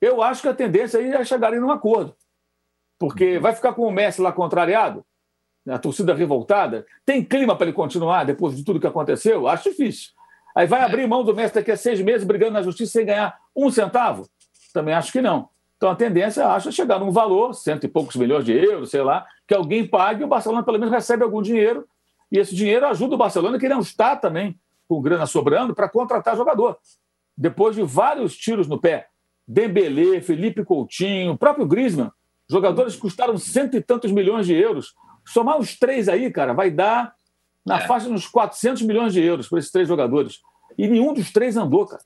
[0.00, 2.14] Eu acho que a tendência aí é chegarem num acordo.
[2.98, 3.42] Porque uhum.
[3.42, 5.04] vai ficar com o Messi lá contrariado,
[5.70, 6.86] a torcida revoltada.
[7.04, 9.48] Tem clima para ele continuar depois de tudo que aconteceu?
[9.48, 10.10] Acho difícil.
[10.54, 13.36] Aí vai abrir mão do Messi daqui a seis meses brigando na justiça sem ganhar
[13.54, 14.28] um centavo?
[14.72, 15.48] Também acho que não.
[15.76, 19.02] Então a tendência, acho, é chegar num valor, cento e poucos milhões de euros, sei
[19.02, 21.86] lá, que alguém pague e o Barcelona pelo menos recebe algum dinheiro.
[22.32, 24.58] E esse dinheiro ajuda o Barcelona, que não está também
[24.88, 26.76] com grana sobrando, para contratar jogador.
[27.36, 29.06] Depois de vários tiros no pé,
[29.46, 32.10] Dembélé, Felipe Coutinho, o próprio Griezmann,
[32.50, 34.94] jogadores que custaram cento e tantos milhões de euros.
[35.32, 37.14] Somar os três aí, cara, vai dar
[37.64, 37.86] na é.
[37.86, 40.38] faixa dos 400 milhões de euros para esses três jogadores.
[40.76, 42.02] E nenhum dos três andou, cara.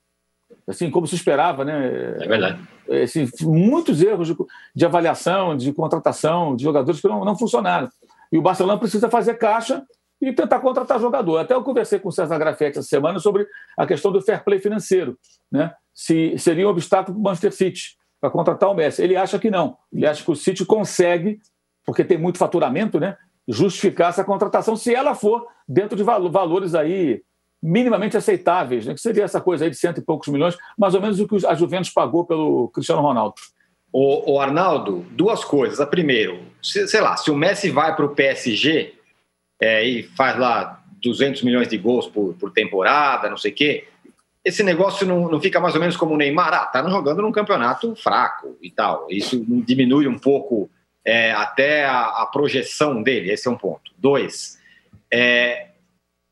[0.66, 2.16] Assim, como se esperava, né?
[2.20, 2.60] É verdade.
[3.02, 4.36] Assim, muitos erros de,
[4.74, 7.88] de, avaliação, de contratação de jogadores que não, não funcionaram.
[8.30, 9.84] E o Barcelona precisa fazer caixa
[10.20, 11.38] e tentar contratar jogador.
[11.38, 13.46] Até eu conversei com o César Grafetti essa semana sobre
[13.76, 15.18] a questão do fair play financeiro,
[15.50, 15.74] né?
[15.92, 19.02] Se seria um obstáculo para o Manchester City para contratar o Messi.
[19.02, 19.76] Ele acha que não.
[19.92, 21.40] Ele acha que o City consegue,
[21.84, 23.16] porque tem muito faturamento, né?
[23.46, 27.22] Justificar essa contratação se ela for dentro de valores aí
[27.62, 28.94] minimamente aceitáveis, né?
[28.94, 31.46] que seria essa coisa aí de cento e poucos milhões, mais ou menos o que
[31.46, 33.34] a Juventus pagou pelo Cristiano Ronaldo.
[33.92, 35.80] O, o Arnaldo, duas coisas.
[35.80, 38.94] A primeiro, se, sei lá, se o Messi vai para o PSG
[39.60, 43.84] é, e faz lá 200 milhões de gols por, por temporada, não sei o quê,
[44.44, 46.52] esse negócio não, não fica mais ou menos como o Neymar?
[46.52, 49.06] Ah, tá jogando num campeonato fraco e tal.
[49.08, 50.68] Isso diminui um pouco
[51.04, 53.90] é, até a, a, projeção dele, esse é um ponto.
[53.98, 54.58] Dois,
[55.12, 55.68] é,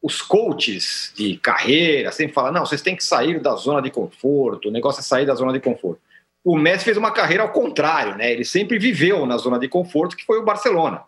[0.03, 4.69] os coaches de carreira sempre falam: não, vocês têm que sair da zona de conforto,
[4.69, 6.01] o negócio é sair da zona de conforto.
[6.43, 8.33] O Messi fez uma carreira ao contrário, né?
[8.33, 11.03] Ele sempre viveu na zona de conforto, que foi o Barcelona.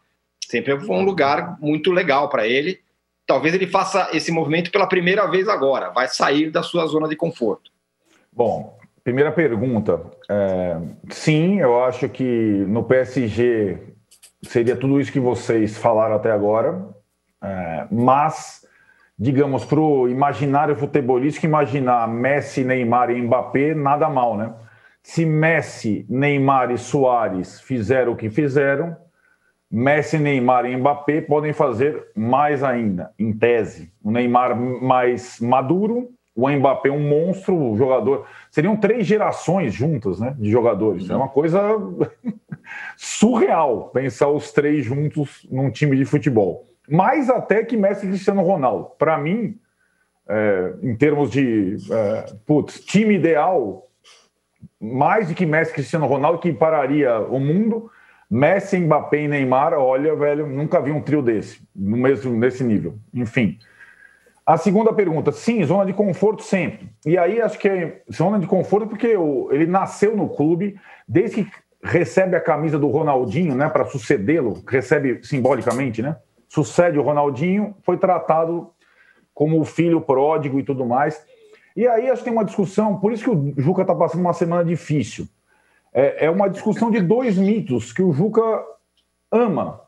[0.46, 2.80] Sempre foi um lugar muito legal para ele.
[3.26, 7.16] Talvez ele faça esse movimento pela primeira vez agora, vai sair da sua zona de
[7.16, 7.70] conforto.
[8.30, 10.00] Bom, primeira pergunta.
[10.30, 10.78] É,
[11.10, 13.78] sim, eu acho que no PSG
[14.42, 16.88] seria tudo isso que vocês falaram até agora,
[17.42, 18.62] é, mas
[19.22, 24.52] digamos, para o imaginário futebolístico, imaginar Messi, Neymar e Mbappé, nada mal, né?
[25.00, 28.96] Se Messi, Neymar e Soares fizeram o que fizeram,
[29.70, 33.92] Messi, Neymar e Mbappé podem fazer mais ainda, em tese.
[34.02, 38.26] O Neymar mais maduro, o Mbappé um monstro, jogador.
[38.50, 41.08] Seriam três gerações juntas, né, de jogadores.
[41.10, 41.60] É uma coisa
[42.96, 48.42] surreal pensar os três juntos num time de futebol mais até que Messi e Cristiano
[48.42, 48.90] Ronaldo.
[48.98, 49.58] Para mim,
[50.28, 53.88] é, em termos de é, putz, time ideal,
[54.80, 57.90] mais do que Messi e Cristiano Ronaldo, que pararia o mundo.
[58.30, 62.94] Messi, Mbappé e Neymar, olha, velho, nunca vi um trio desse, no mesmo, nesse nível.
[63.12, 63.58] Enfim.
[64.44, 66.90] A segunda pergunta, sim, zona de conforto sempre.
[67.06, 69.16] E aí acho que é zona de conforto porque
[69.50, 75.20] ele nasceu no clube, desde que recebe a camisa do Ronaldinho, né, para sucedê-lo, recebe
[75.22, 76.16] simbolicamente, né?
[76.52, 78.70] sucede o Ronaldinho, foi tratado
[79.32, 81.24] como o filho pródigo e tudo mais.
[81.74, 84.34] E aí acho que tem uma discussão, por isso que o Juca está passando uma
[84.34, 85.26] semana difícil.
[85.94, 88.42] É, é uma discussão de dois mitos que o Juca
[89.30, 89.80] ama: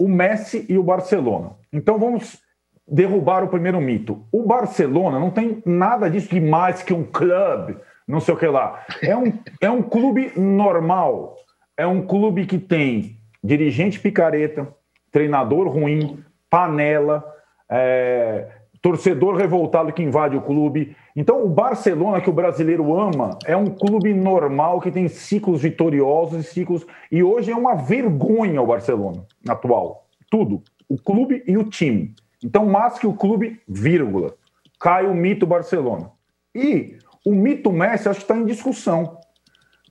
[0.00, 1.50] o Messi e o Barcelona.
[1.70, 2.42] Então vamos
[2.90, 4.24] derrubar o primeiro mito.
[4.32, 7.76] O Barcelona não tem nada disso de mais que um clube,
[8.06, 8.84] não sei o que lá.
[9.02, 11.36] É um, é um clube normal.
[11.76, 14.66] É um clube que tem dirigente picareta,
[15.12, 16.18] treinador ruim,
[16.50, 17.24] panela,
[17.70, 18.48] é,
[18.80, 20.96] torcedor revoltado que invade o clube.
[21.14, 26.40] Então, o Barcelona, que o brasileiro ama, é um clube normal que tem ciclos vitoriosos
[26.40, 26.86] e ciclos.
[27.10, 30.06] E hoje é uma vergonha o Barcelona atual.
[30.30, 30.62] Tudo.
[30.88, 32.14] O clube e o time.
[32.42, 34.34] Então, mais que o clube, vírgula.
[34.78, 36.10] Cai o mito Barcelona.
[36.54, 39.18] E o mito Messi, acho que está em discussão.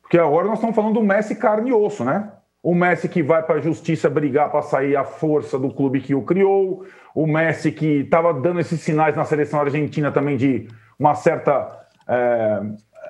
[0.01, 2.31] Porque agora nós estamos falando do Messi carne e osso, né?
[2.63, 6.15] O Messi que vai para a justiça brigar para sair a força do clube que
[6.15, 6.85] o criou.
[7.13, 10.67] o Messi, que estava dando esses sinais na seleção argentina também de
[10.97, 11.85] uma certa.
[12.07, 12.61] É,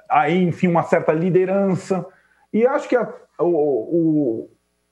[0.10, 2.06] aí, enfim, uma certa liderança.
[2.52, 3.08] E acho que a,
[3.40, 4.50] o,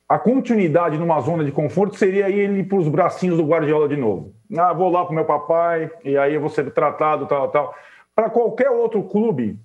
[0.07, 4.33] a continuidade numa zona de conforto seria ele para os bracinhos do Guardiola de novo.
[4.55, 7.75] Ah, vou lá para meu papai, e aí eu vou ser tratado, tal, tal.
[8.13, 9.59] Para qualquer outro clube,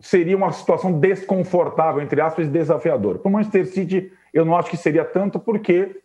[0.00, 3.18] seria uma situação desconfortável, entre aspas, desafiadora.
[3.18, 6.00] Para o Manchester City, eu não acho que seria tanto, porque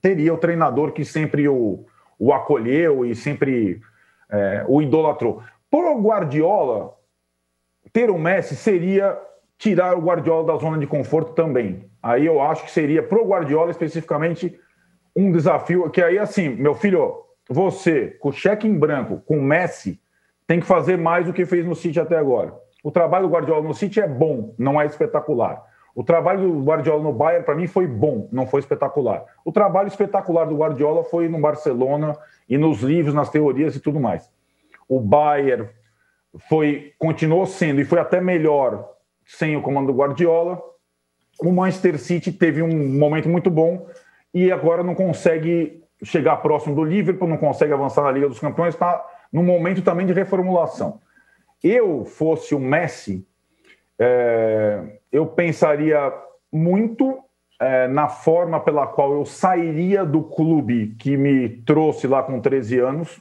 [0.00, 1.84] teria o treinador que sempre o,
[2.18, 3.82] o acolheu e sempre
[4.30, 5.42] é, o idolatrou.
[5.70, 6.94] Por Guardiola,
[7.92, 9.18] ter o Messi seria
[9.60, 11.84] tirar o Guardiola da zona de conforto também.
[12.02, 14.58] Aí eu acho que seria, pro Guardiola especificamente,
[15.14, 17.12] um desafio que aí, assim, meu filho,
[17.46, 20.00] você, com cheque em branco, com o Messi,
[20.46, 22.54] tem que fazer mais do que fez no City até agora.
[22.82, 25.62] O trabalho do Guardiola no City é bom, não é espetacular.
[25.94, 29.26] O trabalho do Guardiola no Bayern, para mim, foi bom, não foi espetacular.
[29.44, 32.16] O trabalho espetacular do Guardiola foi no Barcelona
[32.48, 34.32] e nos livros, nas teorias e tudo mais.
[34.88, 35.68] O Bayern
[36.48, 38.99] foi, continuou sendo e foi até melhor
[39.36, 40.60] sem o comando do Guardiola.
[41.40, 43.86] O Manchester City teve um momento muito bom
[44.34, 48.74] e agora não consegue chegar próximo do Liverpool, não consegue avançar na Liga dos Campeões,
[48.74, 51.00] está num momento também de reformulação.
[51.62, 53.26] Eu fosse o Messi,
[53.98, 56.12] é, eu pensaria
[56.50, 57.18] muito
[57.60, 62.78] é, na forma pela qual eu sairia do clube que me trouxe lá com 13
[62.78, 63.20] anos.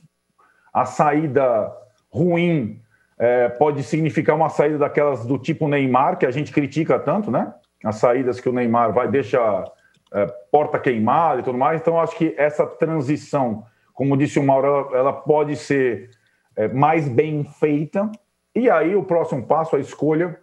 [0.73, 1.71] A saída
[2.11, 2.81] ruim
[3.19, 7.53] é, pode significar uma saída daquelas do tipo Neymar, que a gente critica tanto, né?
[7.83, 9.65] As saídas que o Neymar vai, deixa
[10.13, 11.81] é, porta queimada e tudo mais.
[11.81, 16.09] Então, acho que essa transição, como disse o Mauro, ela, ela pode ser
[16.55, 18.09] é, mais bem feita.
[18.55, 20.39] E aí, o próximo passo, a escolha,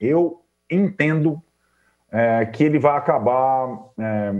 [0.00, 1.40] eu entendo
[2.10, 3.68] é, que ele vai acabar
[3.98, 4.32] é,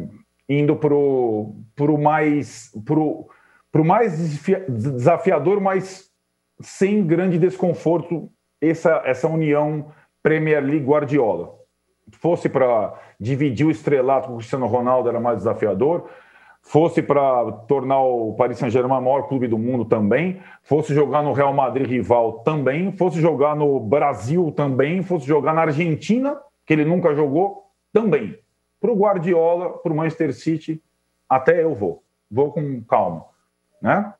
[0.48, 3.28] indo para o mais, pro,
[3.70, 6.12] pro mais desafiador, mas
[6.60, 8.30] sem grande desconforto,
[8.60, 9.92] essa, essa união
[10.22, 11.54] Premier League Guardiola.
[12.12, 16.08] Fosse para dividir o estrelato com o Cristiano Ronaldo, era mais desafiador
[16.64, 21.32] fosse para tornar o Paris Saint-Germain o maior clube do mundo também, fosse jogar no
[21.32, 26.84] Real Madrid rival também, fosse jogar no Brasil também, fosse jogar na Argentina, que ele
[26.84, 28.36] nunca jogou, também.
[28.80, 30.82] Para o Guardiola, para o Manchester City,
[31.28, 32.02] até eu vou.
[32.30, 33.26] Vou com calma.
[33.80, 34.12] Né?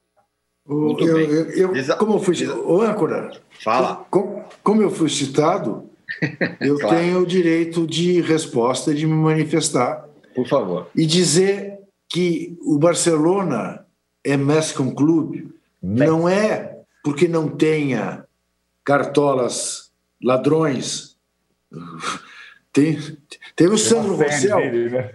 [0.69, 4.07] Eu, eu, eu, como eu fui o âncora, fala.
[4.11, 5.91] Como, como eu fui citado,
[6.61, 6.97] eu claro.
[6.97, 10.09] tenho o direito de resposta de me manifestar.
[10.35, 10.89] Por favor.
[10.97, 13.87] E dizer que o Barcelona
[14.25, 15.53] é Mescom Clube
[15.83, 18.25] não é porque não tenha
[18.83, 19.91] cartolas
[20.23, 21.17] ladrões.
[22.73, 22.99] Tem,
[23.55, 24.59] tem o Sandro Rossel.
[24.59, 25.13] Né?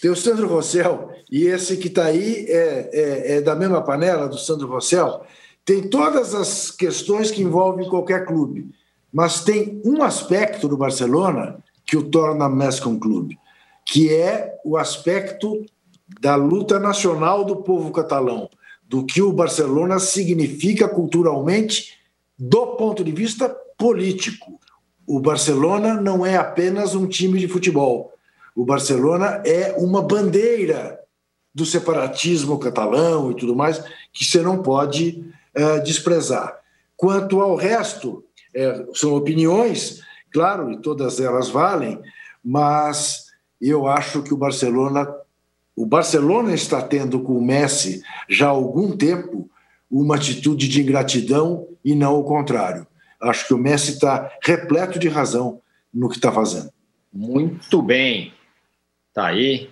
[0.00, 4.28] Tem o Sandro Rossel, e esse que está aí é, é, é, da mesma panela
[4.28, 5.22] do Sandro Rossel.
[5.64, 8.70] Tem todas as questões que envolvem qualquer clube,
[9.12, 13.38] mas tem um aspecto do Barcelona que o torna Mescom Clube,
[13.84, 15.64] que é o aspecto
[16.20, 18.48] da luta nacional do povo catalão,
[18.88, 21.98] do que o Barcelona significa culturalmente
[22.38, 24.58] do ponto de vista político.
[25.06, 28.12] O Barcelona não é apenas um time de futebol.
[28.54, 30.98] O Barcelona é uma bandeira
[31.54, 33.82] do separatismo catalão e tudo mais
[34.12, 35.24] que você não pode
[35.56, 36.58] uh, desprezar.
[36.96, 38.24] Quanto ao resto,
[38.54, 40.00] é, são opiniões,
[40.32, 42.00] claro, e todas elas valem,
[42.44, 43.26] mas
[43.60, 45.08] eu acho que o Barcelona
[45.76, 49.48] o Barcelona está tendo com o Messi já há algum tempo
[49.90, 52.86] uma atitude de ingratidão e não o contrário.
[53.18, 56.70] Acho que o Messi está repleto de razão no que está fazendo.
[57.10, 58.32] Muito bem.
[59.20, 59.68] Tá aí.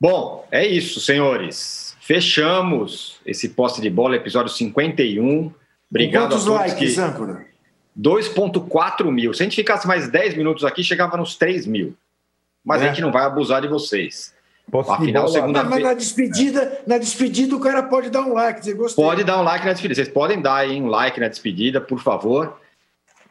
[0.00, 1.96] Bom, é isso, senhores.
[2.00, 5.52] Fechamos esse poste de bola, episódio 51.
[5.88, 7.00] Obrigado quantos a todos likes, que...
[7.00, 7.46] âncora?
[7.96, 9.32] 2.4 mil.
[9.32, 11.94] Se a gente ficasse mais 10 minutos aqui, chegava nos 3 mil.
[12.64, 12.86] Mas é.
[12.86, 14.34] a gente não vai abusar de vocês.
[14.68, 18.60] Posso Afinal, segunda mas na despedida, na despedida o cara pode dar um like.
[18.96, 19.94] Pode dar um like na despedida.
[19.94, 22.60] Vocês podem dar aí um like na despedida, por favor.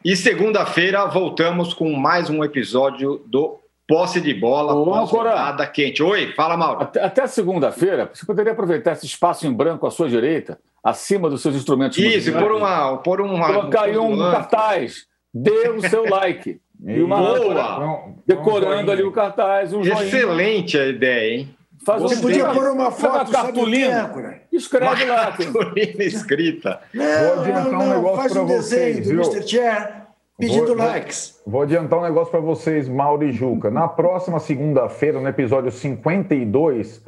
[0.02, 4.74] E segunda-feira voltamos com mais um episódio do Posse de Bola,
[5.06, 6.02] rodada quente.
[6.02, 6.82] Oi, fala, Mauro.
[6.82, 11.40] Até, até segunda-feira, você poderia aproveitar esse espaço em branco à sua direita, acima dos
[11.40, 13.46] seus instrumentos Isso, por uma, por uma...
[13.46, 15.06] Colocar aí um cartaz.
[15.32, 16.60] Dê o seu like.
[16.80, 18.14] E uma Boa!
[18.24, 19.72] decorando ali o cartaz.
[19.72, 20.86] Um Excelente joinha.
[20.86, 21.56] a ideia, hein?
[21.84, 24.12] Faz Você um podia pôr uma foto, uma cartolina.
[24.52, 25.32] Escreve uma lá.
[25.32, 26.80] Cartolina escrita.
[26.94, 29.48] Não, vou adiantar não, um negócio faz um vocês, desenho do Mr.
[29.48, 30.07] Chair
[30.38, 31.42] pedindo vou, likes.
[31.46, 33.70] Vou adiantar um negócio para vocês, Mauro e Juca.
[33.70, 37.04] Na próxima segunda-feira, no episódio 52,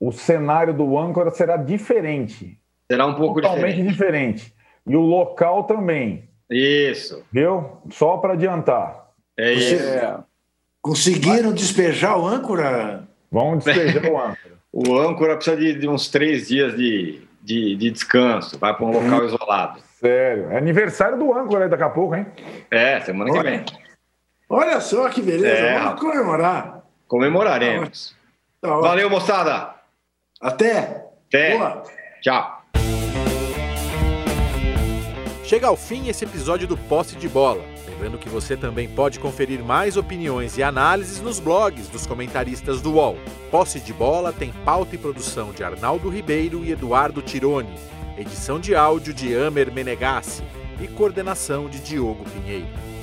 [0.00, 2.58] o cenário do âncora será diferente.
[2.90, 3.92] Será um pouco Totalmente diferente.
[3.92, 4.54] diferente.
[4.86, 6.28] E o local também.
[6.50, 7.24] Isso.
[7.32, 7.78] Viu?
[7.90, 9.10] Só para adiantar.
[9.36, 9.82] É isso.
[9.82, 10.18] É...
[10.82, 11.60] Conseguiram Mas...
[11.60, 13.08] despejar o âncora?
[13.32, 14.38] Vamos despejar o âncora.
[14.72, 18.58] o âncora precisa de, de uns três dias de, de, de descanso.
[18.58, 19.24] Vai para um local hum.
[19.24, 19.80] isolado.
[20.04, 20.50] Sério.
[20.50, 22.26] É aniversário do âncora aí daqui a pouco, hein?
[22.70, 23.42] É, semana Olha.
[23.42, 23.64] que vem.
[24.50, 25.56] Olha só que beleza.
[25.56, 26.82] É, Vamos comemorar.
[27.08, 28.14] Comemoraremos.
[28.60, 29.74] Tá Valeu, moçada.
[30.38, 31.06] Até.
[31.28, 31.56] Até.
[31.56, 31.82] Boa.
[32.20, 32.64] Tchau.
[35.42, 37.62] Chega ao fim esse episódio do Posse de Bola.
[37.88, 42.94] Lembrando que você também pode conferir mais opiniões e análises nos blogs dos comentaristas do
[42.94, 43.16] UOL.
[43.50, 47.74] Posse de Bola tem pauta e produção de Arnaldo Ribeiro e Eduardo Tironi,
[48.16, 50.42] edição de áudio de Amer Menegassi
[50.80, 52.93] e coordenação de Diogo Pinheiro.